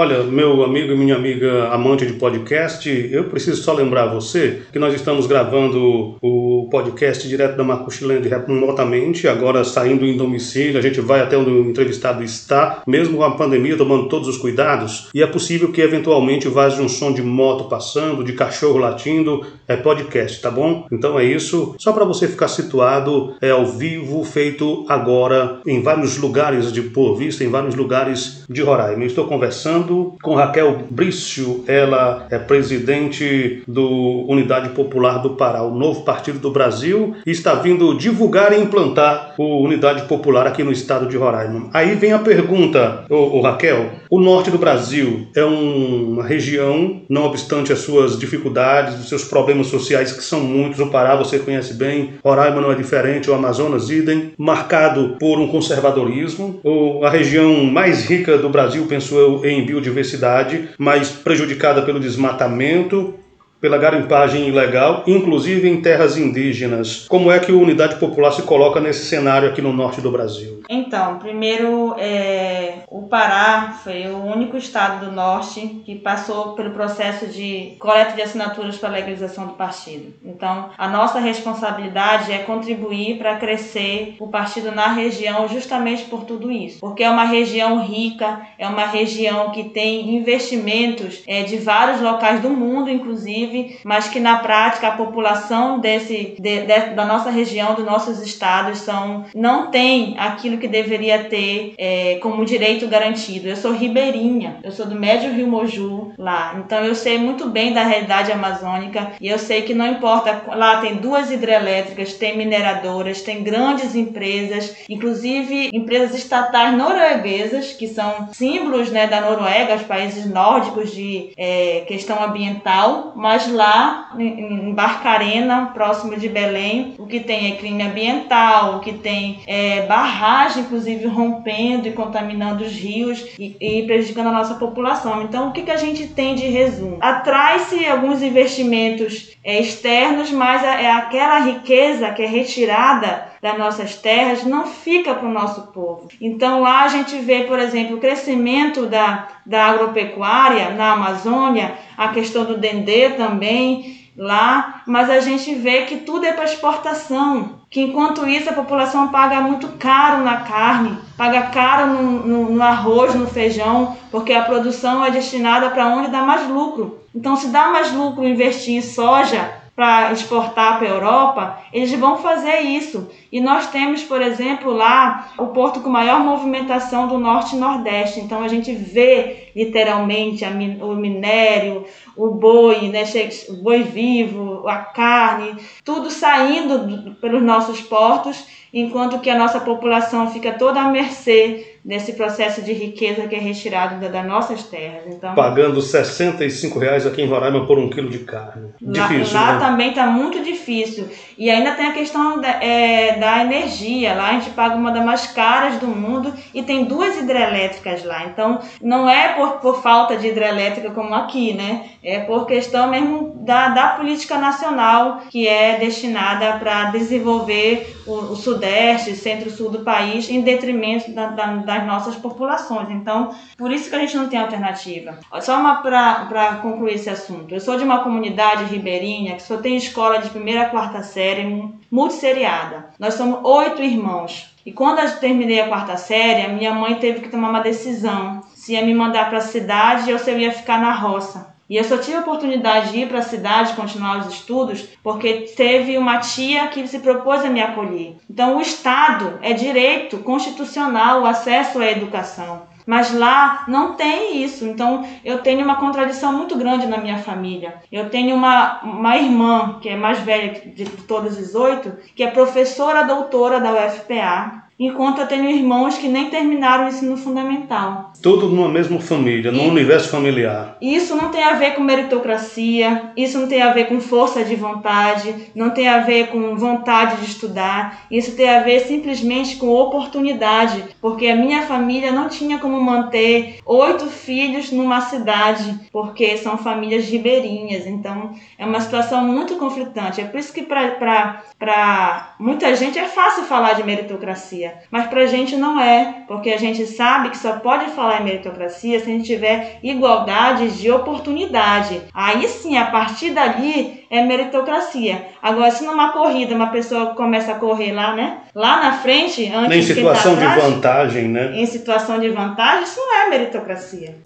Olha, 0.00 0.22
meu 0.22 0.62
amigo 0.62 0.92
e 0.92 0.96
minha 0.96 1.16
amiga 1.16 1.70
amante 1.70 2.06
de 2.06 2.12
podcast, 2.12 2.88
eu 3.10 3.24
preciso 3.24 3.60
só 3.64 3.72
lembrar 3.72 4.06
você 4.06 4.62
que 4.72 4.78
nós 4.78 4.94
estamos 4.94 5.26
gravando 5.26 6.14
o 6.22 6.68
podcast 6.70 7.26
direto 7.26 7.56
da 7.56 7.64
Macuxilândia 7.64 8.44
remotamente, 8.46 9.26
agora 9.26 9.64
saindo 9.64 10.06
em 10.06 10.16
domicílio, 10.16 10.78
a 10.78 10.80
gente 10.80 11.00
vai 11.00 11.20
até 11.20 11.36
onde 11.36 11.50
o 11.50 11.68
entrevistado 11.68 12.22
está, 12.22 12.80
mesmo 12.86 13.16
com 13.16 13.24
a 13.24 13.32
pandemia, 13.32 13.76
tomando 13.76 14.08
todos 14.08 14.28
os 14.28 14.36
cuidados, 14.36 15.08
e 15.12 15.20
é 15.20 15.26
possível 15.26 15.72
que 15.72 15.80
eventualmente 15.80 16.46
vaze 16.46 16.80
um 16.80 16.88
som 16.88 17.12
de 17.12 17.20
moto 17.20 17.64
passando, 17.64 18.22
de 18.22 18.34
cachorro 18.34 18.78
latindo, 18.78 19.44
é 19.66 19.74
podcast, 19.74 20.40
tá 20.40 20.48
bom? 20.48 20.86
Então 20.92 21.18
é 21.18 21.24
isso, 21.24 21.74
só 21.76 21.92
para 21.92 22.04
você 22.04 22.28
ficar 22.28 22.46
situado, 22.46 23.34
é 23.40 23.50
ao 23.50 23.66
vivo, 23.66 24.22
feito 24.22 24.86
agora 24.88 25.58
em 25.66 25.82
vários 25.82 26.16
lugares 26.18 26.72
de 26.72 26.82
Boa 26.82 27.18
Vista, 27.18 27.42
em 27.42 27.50
vários 27.50 27.74
lugares 27.74 28.44
de 28.48 28.62
Roraima. 28.62 29.04
Estou 29.04 29.26
conversando 29.26 29.87
conversando 29.88 30.16
com 30.22 30.34
Raquel 30.34 30.84
Brício, 30.90 31.64
ela 31.66 32.26
é 32.30 32.38
presidente 32.38 33.62
do 33.66 34.26
Unidade 34.28 34.70
Popular 34.70 35.18
do 35.18 35.30
Pará, 35.30 35.62
o 35.62 35.74
novo 35.74 36.02
partido 36.02 36.38
do 36.38 36.50
Brasil, 36.50 37.16
e 37.26 37.30
está 37.30 37.54
vindo 37.54 37.96
divulgar 37.96 38.52
e 38.52 38.60
implantar 38.60 39.34
o 39.38 39.62
Unidade 39.62 40.02
Popular 40.02 40.46
aqui 40.46 40.62
no 40.62 40.72
estado 40.72 41.06
de 41.06 41.16
Roraima. 41.16 41.70
Aí 41.72 41.94
vem 41.94 42.12
a 42.12 42.18
pergunta, 42.18 43.04
ô, 43.08 43.38
ô 43.38 43.40
Raquel, 43.40 43.90
o 44.10 44.20
norte 44.20 44.50
do 44.50 44.58
Brasil 44.58 45.26
é 45.34 45.44
um, 45.44 46.12
uma 46.12 46.24
região, 46.24 47.02
não 47.08 47.24
obstante 47.24 47.72
as 47.72 47.80
suas 47.80 48.18
dificuldades, 48.18 49.00
os 49.00 49.08
seus 49.08 49.24
problemas 49.24 49.68
sociais 49.68 50.12
que 50.12 50.22
são 50.22 50.40
muitos, 50.40 50.80
o 50.80 50.88
Pará 50.88 51.16
você 51.16 51.38
conhece 51.38 51.74
bem, 51.74 52.14
Roraima 52.24 52.60
não 52.60 52.72
é 52.72 52.74
diferente, 52.74 53.30
o 53.30 53.34
Amazonas 53.34 53.90
idem, 53.90 54.32
marcado 54.36 55.16
por 55.18 55.38
um 55.38 55.48
conservadorismo, 55.48 56.60
ou 56.62 57.04
a 57.04 57.10
região 57.10 57.64
mais 57.64 58.04
rica 58.04 58.36
do 58.36 58.48
Brasil, 58.48 58.86
penso 58.88 59.16
eu, 59.16 59.44
em 59.44 59.64
biodiversidade, 59.64 59.77
biodiversidade, 59.80 60.70
mas 60.76 61.10
prejudicada 61.10 61.82
pelo 61.82 62.00
desmatamento, 62.00 63.14
pela 63.60 63.78
garimpagem 63.78 64.48
ilegal, 64.48 65.02
inclusive 65.06 65.68
em 65.68 65.80
terras 65.80 66.16
indígenas. 66.16 67.06
Como 67.08 67.30
é 67.30 67.38
que 67.38 67.50
a 67.50 67.54
Unidade 67.54 67.96
Popular 67.96 68.32
se 68.32 68.42
coloca 68.42 68.80
nesse 68.80 69.06
cenário 69.06 69.48
aqui 69.48 69.60
no 69.60 69.72
norte 69.72 70.00
do 70.00 70.10
Brasil? 70.10 70.62
Então, 70.68 71.18
primeiro, 71.18 71.94
é, 71.98 72.80
o 72.88 73.08
Pará 73.08 73.78
foi 73.82 74.06
o 74.06 74.22
único 74.24 74.56
estado 74.56 75.06
do 75.06 75.12
norte 75.12 75.82
que 75.84 75.94
passou 75.96 76.52
pelo 76.52 76.70
processo 76.70 77.26
de 77.26 77.74
coleta 77.78 78.12
de 78.12 78.22
assinaturas 78.22 78.76
para 78.76 78.90
a 78.90 78.92
legalização 78.92 79.46
do 79.46 79.54
partido. 79.54 80.12
Então, 80.24 80.70
a 80.76 80.88
nossa 80.88 81.18
responsabilidade 81.18 82.30
é 82.32 82.38
contribuir 82.38 83.16
para 83.18 83.36
crescer 83.36 84.16
o 84.20 84.28
partido 84.28 84.70
na 84.70 84.88
região 84.88 85.48
justamente 85.48 86.04
por 86.04 86.24
tudo 86.24 86.50
isso. 86.50 86.80
Porque 86.80 87.02
é 87.02 87.10
uma 87.10 87.24
região 87.24 87.82
rica, 87.82 88.40
é 88.58 88.68
uma 88.68 88.84
região 88.84 89.50
que 89.50 89.64
tem 89.64 90.16
investimentos 90.16 91.22
é, 91.26 91.42
de 91.42 91.56
vários 91.56 92.00
locais 92.00 92.40
do 92.40 92.50
mundo, 92.50 92.90
inclusive 92.90 93.47
mas 93.84 94.08
que 94.08 94.20
na 94.20 94.38
prática 94.38 94.88
a 94.88 94.96
população 94.96 95.78
desse, 95.78 96.36
de, 96.38 96.60
de, 96.60 96.80
da 96.94 97.04
nossa 97.04 97.30
região, 97.30 97.74
dos 97.74 97.84
nossos 97.84 98.20
estados, 98.20 98.78
são, 98.78 99.24
não 99.34 99.70
tem 99.70 100.16
aquilo 100.18 100.58
que 100.58 100.68
deveria 100.68 101.24
ter 101.24 101.74
é, 101.78 102.18
como 102.20 102.44
direito 102.44 102.86
garantido. 102.88 103.48
Eu 103.48 103.56
sou 103.56 103.72
ribeirinha, 103.72 104.58
eu 104.62 104.72
sou 104.72 104.86
do 104.86 104.94
Médio 104.94 105.32
Rio 105.32 105.46
Moju 105.46 106.12
lá, 106.18 106.62
então 106.64 106.84
eu 106.84 106.94
sei 106.94 107.18
muito 107.18 107.48
bem 107.48 107.72
da 107.72 107.82
realidade 107.82 108.32
amazônica 108.32 109.12
e 109.20 109.28
eu 109.28 109.38
sei 109.38 109.62
que 109.62 109.74
não 109.74 109.86
importa, 109.86 110.42
lá 110.54 110.80
tem 110.80 110.96
duas 110.96 111.30
hidrelétricas, 111.30 112.14
tem 112.14 112.36
mineradoras, 112.36 113.22
tem 113.22 113.42
grandes 113.42 113.94
empresas, 113.94 114.76
inclusive 114.88 115.70
empresas 115.72 116.14
estatais 116.14 116.76
norueguesas, 116.76 117.72
que 117.72 117.86
são 117.86 118.28
símbolos 118.32 118.90
né, 118.90 119.06
da 119.06 119.20
Noruega, 119.20 119.76
os 119.76 119.82
países 119.82 120.26
nórdicos 120.26 120.92
de 120.92 121.30
é, 121.36 121.84
questão 121.86 122.22
ambiental, 122.22 123.12
mas 123.16 123.37
mas 123.38 123.52
lá 123.52 124.10
em 124.18 124.72
Barcarena, 124.74 125.70
próximo 125.72 126.16
de 126.16 126.28
Belém, 126.28 126.94
o 126.98 127.06
que 127.06 127.20
tem 127.20 127.52
é 127.52 127.56
crime 127.56 127.82
ambiental, 127.84 128.76
o 128.76 128.80
que 128.80 128.92
tem 128.92 129.40
é 129.46 129.82
barragem, 129.82 130.64
inclusive 130.64 131.06
rompendo 131.06 131.86
e 131.86 131.92
contaminando 131.92 132.64
os 132.64 132.72
rios 132.72 133.24
e, 133.38 133.56
e 133.60 133.86
prejudicando 133.86 134.28
a 134.28 134.32
nossa 134.32 134.54
população. 134.54 135.22
Então, 135.22 135.48
o 135.48 135.52
que, 135.52 135.62
que 135.62 135.70
a 135.70 135.76
gente 135.76 136.08
tem 136.08 136.34
de 136.34 136.46
resumo? 136.46 136.98
Atrai-se 137.00 137.86
alguns 137.86 138.22
investimentos 138.22 139.36
é, 139.44 139.60
externos, 139.60 140.32
mas 140.32 140.64
é, 140.64 140.84
é 140.84 140.92
aquela 140.92 141.38
riqueza 141.38 142.10
que 142.10 142.22
é 142.22 142.26
retirada 142.26 143.28
das 143.42 143.56
nossas 143.56 143.96
terras 143.96 144.44
não 144.44 144.66
fica 144.66 145.14
para 145.14 145.28
o 145.28 145.32
nosso 145.32 145.68
povo. 145.72 146.08
Então 146.20 146.60
lá 146.60 146.82
a 146.82 146.88
gente 146.88 147.16
vê, 147.18 147.44
por 147.44 147.58
exemplo, 147.58 147.96
o 147.96 148.00
crescimento 148.00 148.86
da, 148.86 149.28
da 149.46 149.66
agropecuária 149.66 150.70
na 150.70 150.92
Amazônia, 150.92 151.74
a 151.96 152.08
questão 152.08 152.44
do 152.44 152.56
dendê 152.56 153.10
também 153.10 153.98
lá, 154.18 154.82
mas 154.84 155.08
a 155.08 155.20
gente 155.20 155.54
vê 155.54 155.82
que 155.82 155.98
tudo 155.98 156.26
é 156.26 156.32
para 156.32 156.44
exportação. 156.44 157.58
Que 157.70 157.82
enquanto 157.82 158.26
isso 158.26 158.50
a 158.50 158.54
população 158.54 159.08
paga 159.08 159.40
muito 159.40 159.68
caro 159.78 160.24
na 160.24 160.38
carne, 160.38 160.98
paga 161.16 161.42
caro 161.42 161.86
no, 161.92 162.26
no, 162.26 162.50
no 162.50 162.62
arroz, 162.62 163.14
no 163.14 163.26
feijão, 163.26 163.96
porque 164.10 164.32
a 164.32 164.42
produção 164.42 165.04
é 165.04 165.10
destinada 165.10 165.70
para 165.70 165.86
onde 165.86 166.10
dá 166.10 166.22
mais 166.22 166.48
lucro. 166.48 166.98
Então, 167.14 167.36
se 167.36 167.48
dá 167.48 167.68
mais 167.68 167.92
lucro 167.92 168.26
investir 168.26 168.74
em 168.74 168.82
soja, 168.82 169.57
para 169.78 170.10
exportar 170.10 170.76
para 170.76 170.88
a 170.88 170.90
Europa, 170.90 171.58
eles 171.72 171.92
vão 171.92 172.16
fazer 172.16 172.62
isso. 172.62 173.08
E 173.30 173.40
nós 173.40 173.68
temos, 173.68 174.02
por 174.02 174.20
exemplo, 174.20 174.72
lá 174.72 175.30
o 175.38 175.46
porto 175.46 175.78
com 175.78 175.88
maior 175.88 176.18
movimentação 176.18 177.06
do 177.06 177.16
norte 177.16 177.54
e 177.54 177.60
nordeste. 177.60 178.18
Então 178.18 178.42
a 178.42 178.48
gente 178.48 178.74
vê 178.74 179.50
literalmente 179.54 180.44
a, 180.44 180.48
o 180.50 180.96
minério, 180.96 181.84
o 182.16 182.26
boi, 182.26 182.88
né, 182.88 183.04
o 183.50 183.62
boi 183.62 183.84
vivo, 183.84 184.66
a 184.66 184.78
carne, 184.78 185.54
tudo 185.84 186.10
saindo 186.10 187.14
pelos 187.20 187.40
nossos 187.40 187.80
portos, 187.80 188.48
enquanto 188.74 189.20
que 189.20 189.30
a 189.30 189.38
nossa 189.38 189.60
população 189.60 190.28
fica 190.32 190.54
toda 190.54 190.80
à 190.80 190.88
mercê 190.88 191.77
desse 191.88 192.12
processo 192.12 192.60
de 192.60 192.74
riqueza 192.74 193.26
que 193.26 193.34
é 193.34 193.38
retirado 193.38 193.98
das 193.98 194.26
nossas 194.26 194.62
terras. 194.64 195.04
Então, 195.06 195.34
Pagando 195.34 195.80
65 195.80 196.78
reais 196.78 197.06
aqui 197.06 197.22
em 197.22 197.26
Roraima 197.26 197.66
por 197.66 197.78
um 197.78 197.88
quilo 197.88 198.10
de 198.10 198.18
carne. 198.18 198.74
Difícil, 198.78 199.34
lá, 199.34 199.40
lá 199.40 199.52
né? 199.54 199.58
também 199.58 199.88
está 199.88 200.06
muito 200.06 200.44
difícil. 200.44 201.08
E 201.38 201.48
ainda 201.48 201.72
tem 201.72 201.86
a 201.86 201.94
questão 201.94 202.42
da, 202.42 202.62
é, 202.62 203.16
da 203.16 203.42
energia. 203.42 204.12
Lá 204.12 204.28
a 204.28 204.32
gente 204.34 204.50
paga 204.50 204.74
uma 204.74 204.92
das 204.92 205.02
mais 205.02 205.28
caras 205.28 205.78
do 205.78 205.86
mundo 205.86 206.30
e 206.52 206.62
tem 206.62 206.84
duas 206.84 207.16
hidrelétricas 207.16 208.04
lá. 208.04 208.26
Então 208.26 208.60
não 208.82 209.08
é 209.08 209.28
por, 209.28 209.52
por 209.52 209.82
falta 209.82 210.14
de 210.14 210.28
hidrelétrica 210.28 210.90
como 210.90 211.14
aqui, 211.14 211.54
né? 211.54 211.86
É 212.04 212.18
por 212.20 212.44
questão 212.44 212.90
mesmo 212.90 213.34
da, 213.40 213.68
da 213.68 213.88
política 213.88 214.36
nacional 214.36 215.22
que 215.30 215.48
é 215.48 215.78
destinada 215.78 216.58
para 216.58 216.90
desenvolver 216.90 217.96
o, 218.06 218.12
o 218.12 218.36
Sudeste, 218.36 219.16
Centro-Sul 219.16 219.70
do 219.70 219.78
país 219.80 220.28
em 220.28 220.42
detrimento 220.42 221.10
da, 221.12 221.28
da, 221.28 221.46
das 221.78 221.86
nossas 221.86 222.16
populações. 222.16 222.90
Então, 222.90 223.34
por 223.56 223.72
isso 223.72 223.88
que 223.88 223.96
a 223.96 224.00
gente 224.00 224.16
não 224.16 224.28
tem 224.28 224.38
alternativa. 224.38 225.18
Só 225.40 225.58
uma 225.58 225.76
para 225.76 226.58
concluir 226.62 226.94
esse 226.94 227.10
assunto. 227.10 227.54
Eu 227.54 227.60
sou 227.60 227.76
de 227.76 227.84
uma 227.84 228.02
comunidade 228.02 228.64
ribeirinha 228.64 229.36
que 229.36 229.42
só 229.42 229.56
tem 229.56 229.76
escola 229.76 230.18
de 230.18 230.30
primeira 230.30 230.62
a 230.62 230.68
quarta 230.68 231.02
série, 231.02 231.72
multisseriada. 231.90 232.90
Nós 232.98 233.14
somos 233.14 233.40
oito 233.44 233.82
irmãos. 233.82 234.54
E 234.66 234.72
quando 234.72 234.98
eu 234.98 235.16
terminei 235.16 235.60
a 235.60 235.68
quarta 235.68 235.96
série, 235.96 236.42
a 236.42 236.48
minha 236.48 236.74
mãe 236.74 236.96
teve 236.96 237.20
que 237.20 237.28
tomar 237.28 237.50
uma 237.50 237.60
decisão 237.60 238.42
se 238.54 238.74
ia 238.74 238.84
me 238.84 238.92
mandar 238.92 239.30
para 239.30 239.38
a 239.38 239.40
cidade 239.40 240.12
ou 240.12 240.18
se 240.18 240.30
eu 240.30 240.38
ia 240.38 240.52
ficar 240.52 240.78
na 240.78 240.92
roça. 240.92 241.47
E 241.68 241.76
eu 241.76 241.84
só 241.84 241.98
tive 241.98 242.16
a 242.16 242.20
oportunidade 242.20 242.92
de 242.92 243.00
ir 243.00 243.08
para 243.08 243.18
a 243.18 243.22
cidade 243.22 243.74
continuar 243.74 244.18
os 244.18 244.32
estudos 244.32 244.88
porque 245.02 245.52
teve 245.56 245.98
uma 245.98 246.18
tia 246.18 246.68
que 246.68 246.86
se 246.86 246.98
propôs 247.00 247.44
a 247.44 247.50
me 247.50 247.60
acolher. 247.60 248.16
Então, 248.28 248.56
o 248.56 248.60
Estado 248.60 249.38
é 249.42 249.52
direito 249.52 250.18
constitucional 250.18 251.22
o 251.22 251.26
acesso 251.26 251.78
à 251.78 251.90
educação. 251.90 252.66
Mas 252.88 253.12
lá 253.12 253.66
não 253.68 253.92
tem 253.92 254.42
isso. 254.42 254.64
Então 254.64 255.06
eu 255.22 255.42
tenho 255.42 255.62
uma 255.62 255.76
contradição 255.76 256.32
muito 256.32 256.56
grande 256.56 256.86
na 256.86 256.96
minha 256.96 257.18
família. 257.18 257.74
Eu 257.92 258.08
tenho 258.08 258.34
uma, 258.34 258.80
uma 258.82 259.14
irmã, 259.14 259.78
que 259.82 259.90
é 259.90 259.96
mais 259.96 260.20
velha 260.20 260.58
de 260.74 260.86
todas 261.06 261.36
as 261.36 261.54
oito, 261.54 261.92
que 262.16 262.22
é 262.22 262.30
professora 262.30 263.02
doutora 263.02 263.60
da 263.60 263.72
UFPA 263.72 264.67
enquanto 264.78 265.20
eu 265.20 265.26
tenho 265.26 265.50
irmãos 265.50 265.98
que 265.98 266.06
nem 266.06 266.30
terminaram 266.30 266.84
o 266.84 266.88
ensino 266.88 267.16
fundamental. 267.16 268.12
Tudo 268.22 268.48
numa 268.48 268.68
mesma 268.68 269.00
família, 269.00 269.50
num 269.50 269.68
universo 269.68 270.08
familiar. 270.08 270.76
Isso 270.80 271.16
não 271.16 271.30
tem 271.30 271.42
a 271.42 271.54
ver 271.54 271.74
com 271.74 271.82
meritocracia, 271.82 273.12
isso 273.16 273.38
não 273.38 273.48
tem 273.48 273.60
a 273.60 273.72
ver 273.72 273.88
com 273.88 274.00
força 274.00 274.44
de 274.44 274.54
vontade, 274.54 275.34
não 275.54 275.70
tem 275.70 275.88
a 275.88 275.98
ver 275.98 276.28
com 276.28 276.56
vontade 276.56 277.16
de 277.16 277.30
estudar, 277.30 278.06
isso 278.10 278.36
tem 278.36 278.48
a 278.48 278.60
ver 278.60 278.80
simplesmente 278.80 279.56
com 279.56 279.68
oportunidade, 279.68 280.84
porque 281.00 281.26
a 281.26 281.36
minha 281.36 281.62
família 281.62 282.12
não 282.12 282.28
tinha 282.28 282.58
como 282.58 282.80
manter 282.80 283.58
oito 283.66 284.06
filhos 284.06 284.70
numa 284.70 285.00
cidade, 285.00 285.78
porque 285.90 286.36
são 286.36 286.56
famílias 286.58 287.04
ribeirinhas, 287.08 287.86
então 287.86 288.32
é 288.56 288.64
uma 288.64 288.80
situação 288.80 289.24
muito 289.24 289.56
conflitante. 289.56 290.20
É 290.20 290.24
por 290.24 290.38
isso 290.38 290.52
que 290.52 290.62
para 290.62 292.34
muita 292.38 292.74
gente 292.76 292.98
é 292.98 293.08
fácil 293.08 293.44
falar 293.44 293.72
de 293.72 293.82
meritocracia 293.82 294.67
meritocracia. 294.68 294.74
Mas 294.90 295.06
para 295.06 295.22
a 295.22 295.26
gente 295.26 295.56
não 295.56 295.80
é, 295.80 296.24
porque 296.26 296.50
a 296.50 296.56
gente 296.56 296.86
sabe 296.86 297.30
que 297.30 297.38
só 297.38 297.54
pode 297.54 297.90
falar 297.90 298.20
em 298.20 298.24
meritocracia 298.24 298.98
se 299.00 299.10
a 299.10 299.12
gente 299.12 299.26
tiver 299.26 299.78
igualdade 299.82 300.70
de 300.70 300.90
oportunidade. 300.90 302.00
Aí 302.12 302.46
sim, 302.48 302.76
a 302.76 302.86
partir 302.86 303.30
dali 303.30 304.04
é 304.10 304.22
meritocracia. 304.22 305.26
Agora, 305.42 305.70
se 305.70 305.84
numa 305.84 306.12
corrida 306.12 306.54
uma 306.54 306.68
pessoa 306.68 307.14
começa 307.14 307.52
a 307.52 307.56
correr 307.56 307.92
lá, 307.92 308.14
né? 308.14 308.38
Lá 308.54 308.82
na 308.82 308.92
frente, 308.92 309.50
antes 309.52 309.68
Nem 309.68 309.82
situação 309.82 310.36
tá 310.36 310.42
atrás, 310.42 310.64
de 310.64 310.70
vantagem, 310.70 311.28
né? 311.28 311.52
Em 311.54 311.66
situação 311.66 312.18
de 312.18 312.28
vantagem, 312.30 312.84
isso 312.84 313.00
não 313.00 313.14
é 313.14 313.28
meritocracia. 313.28 314.16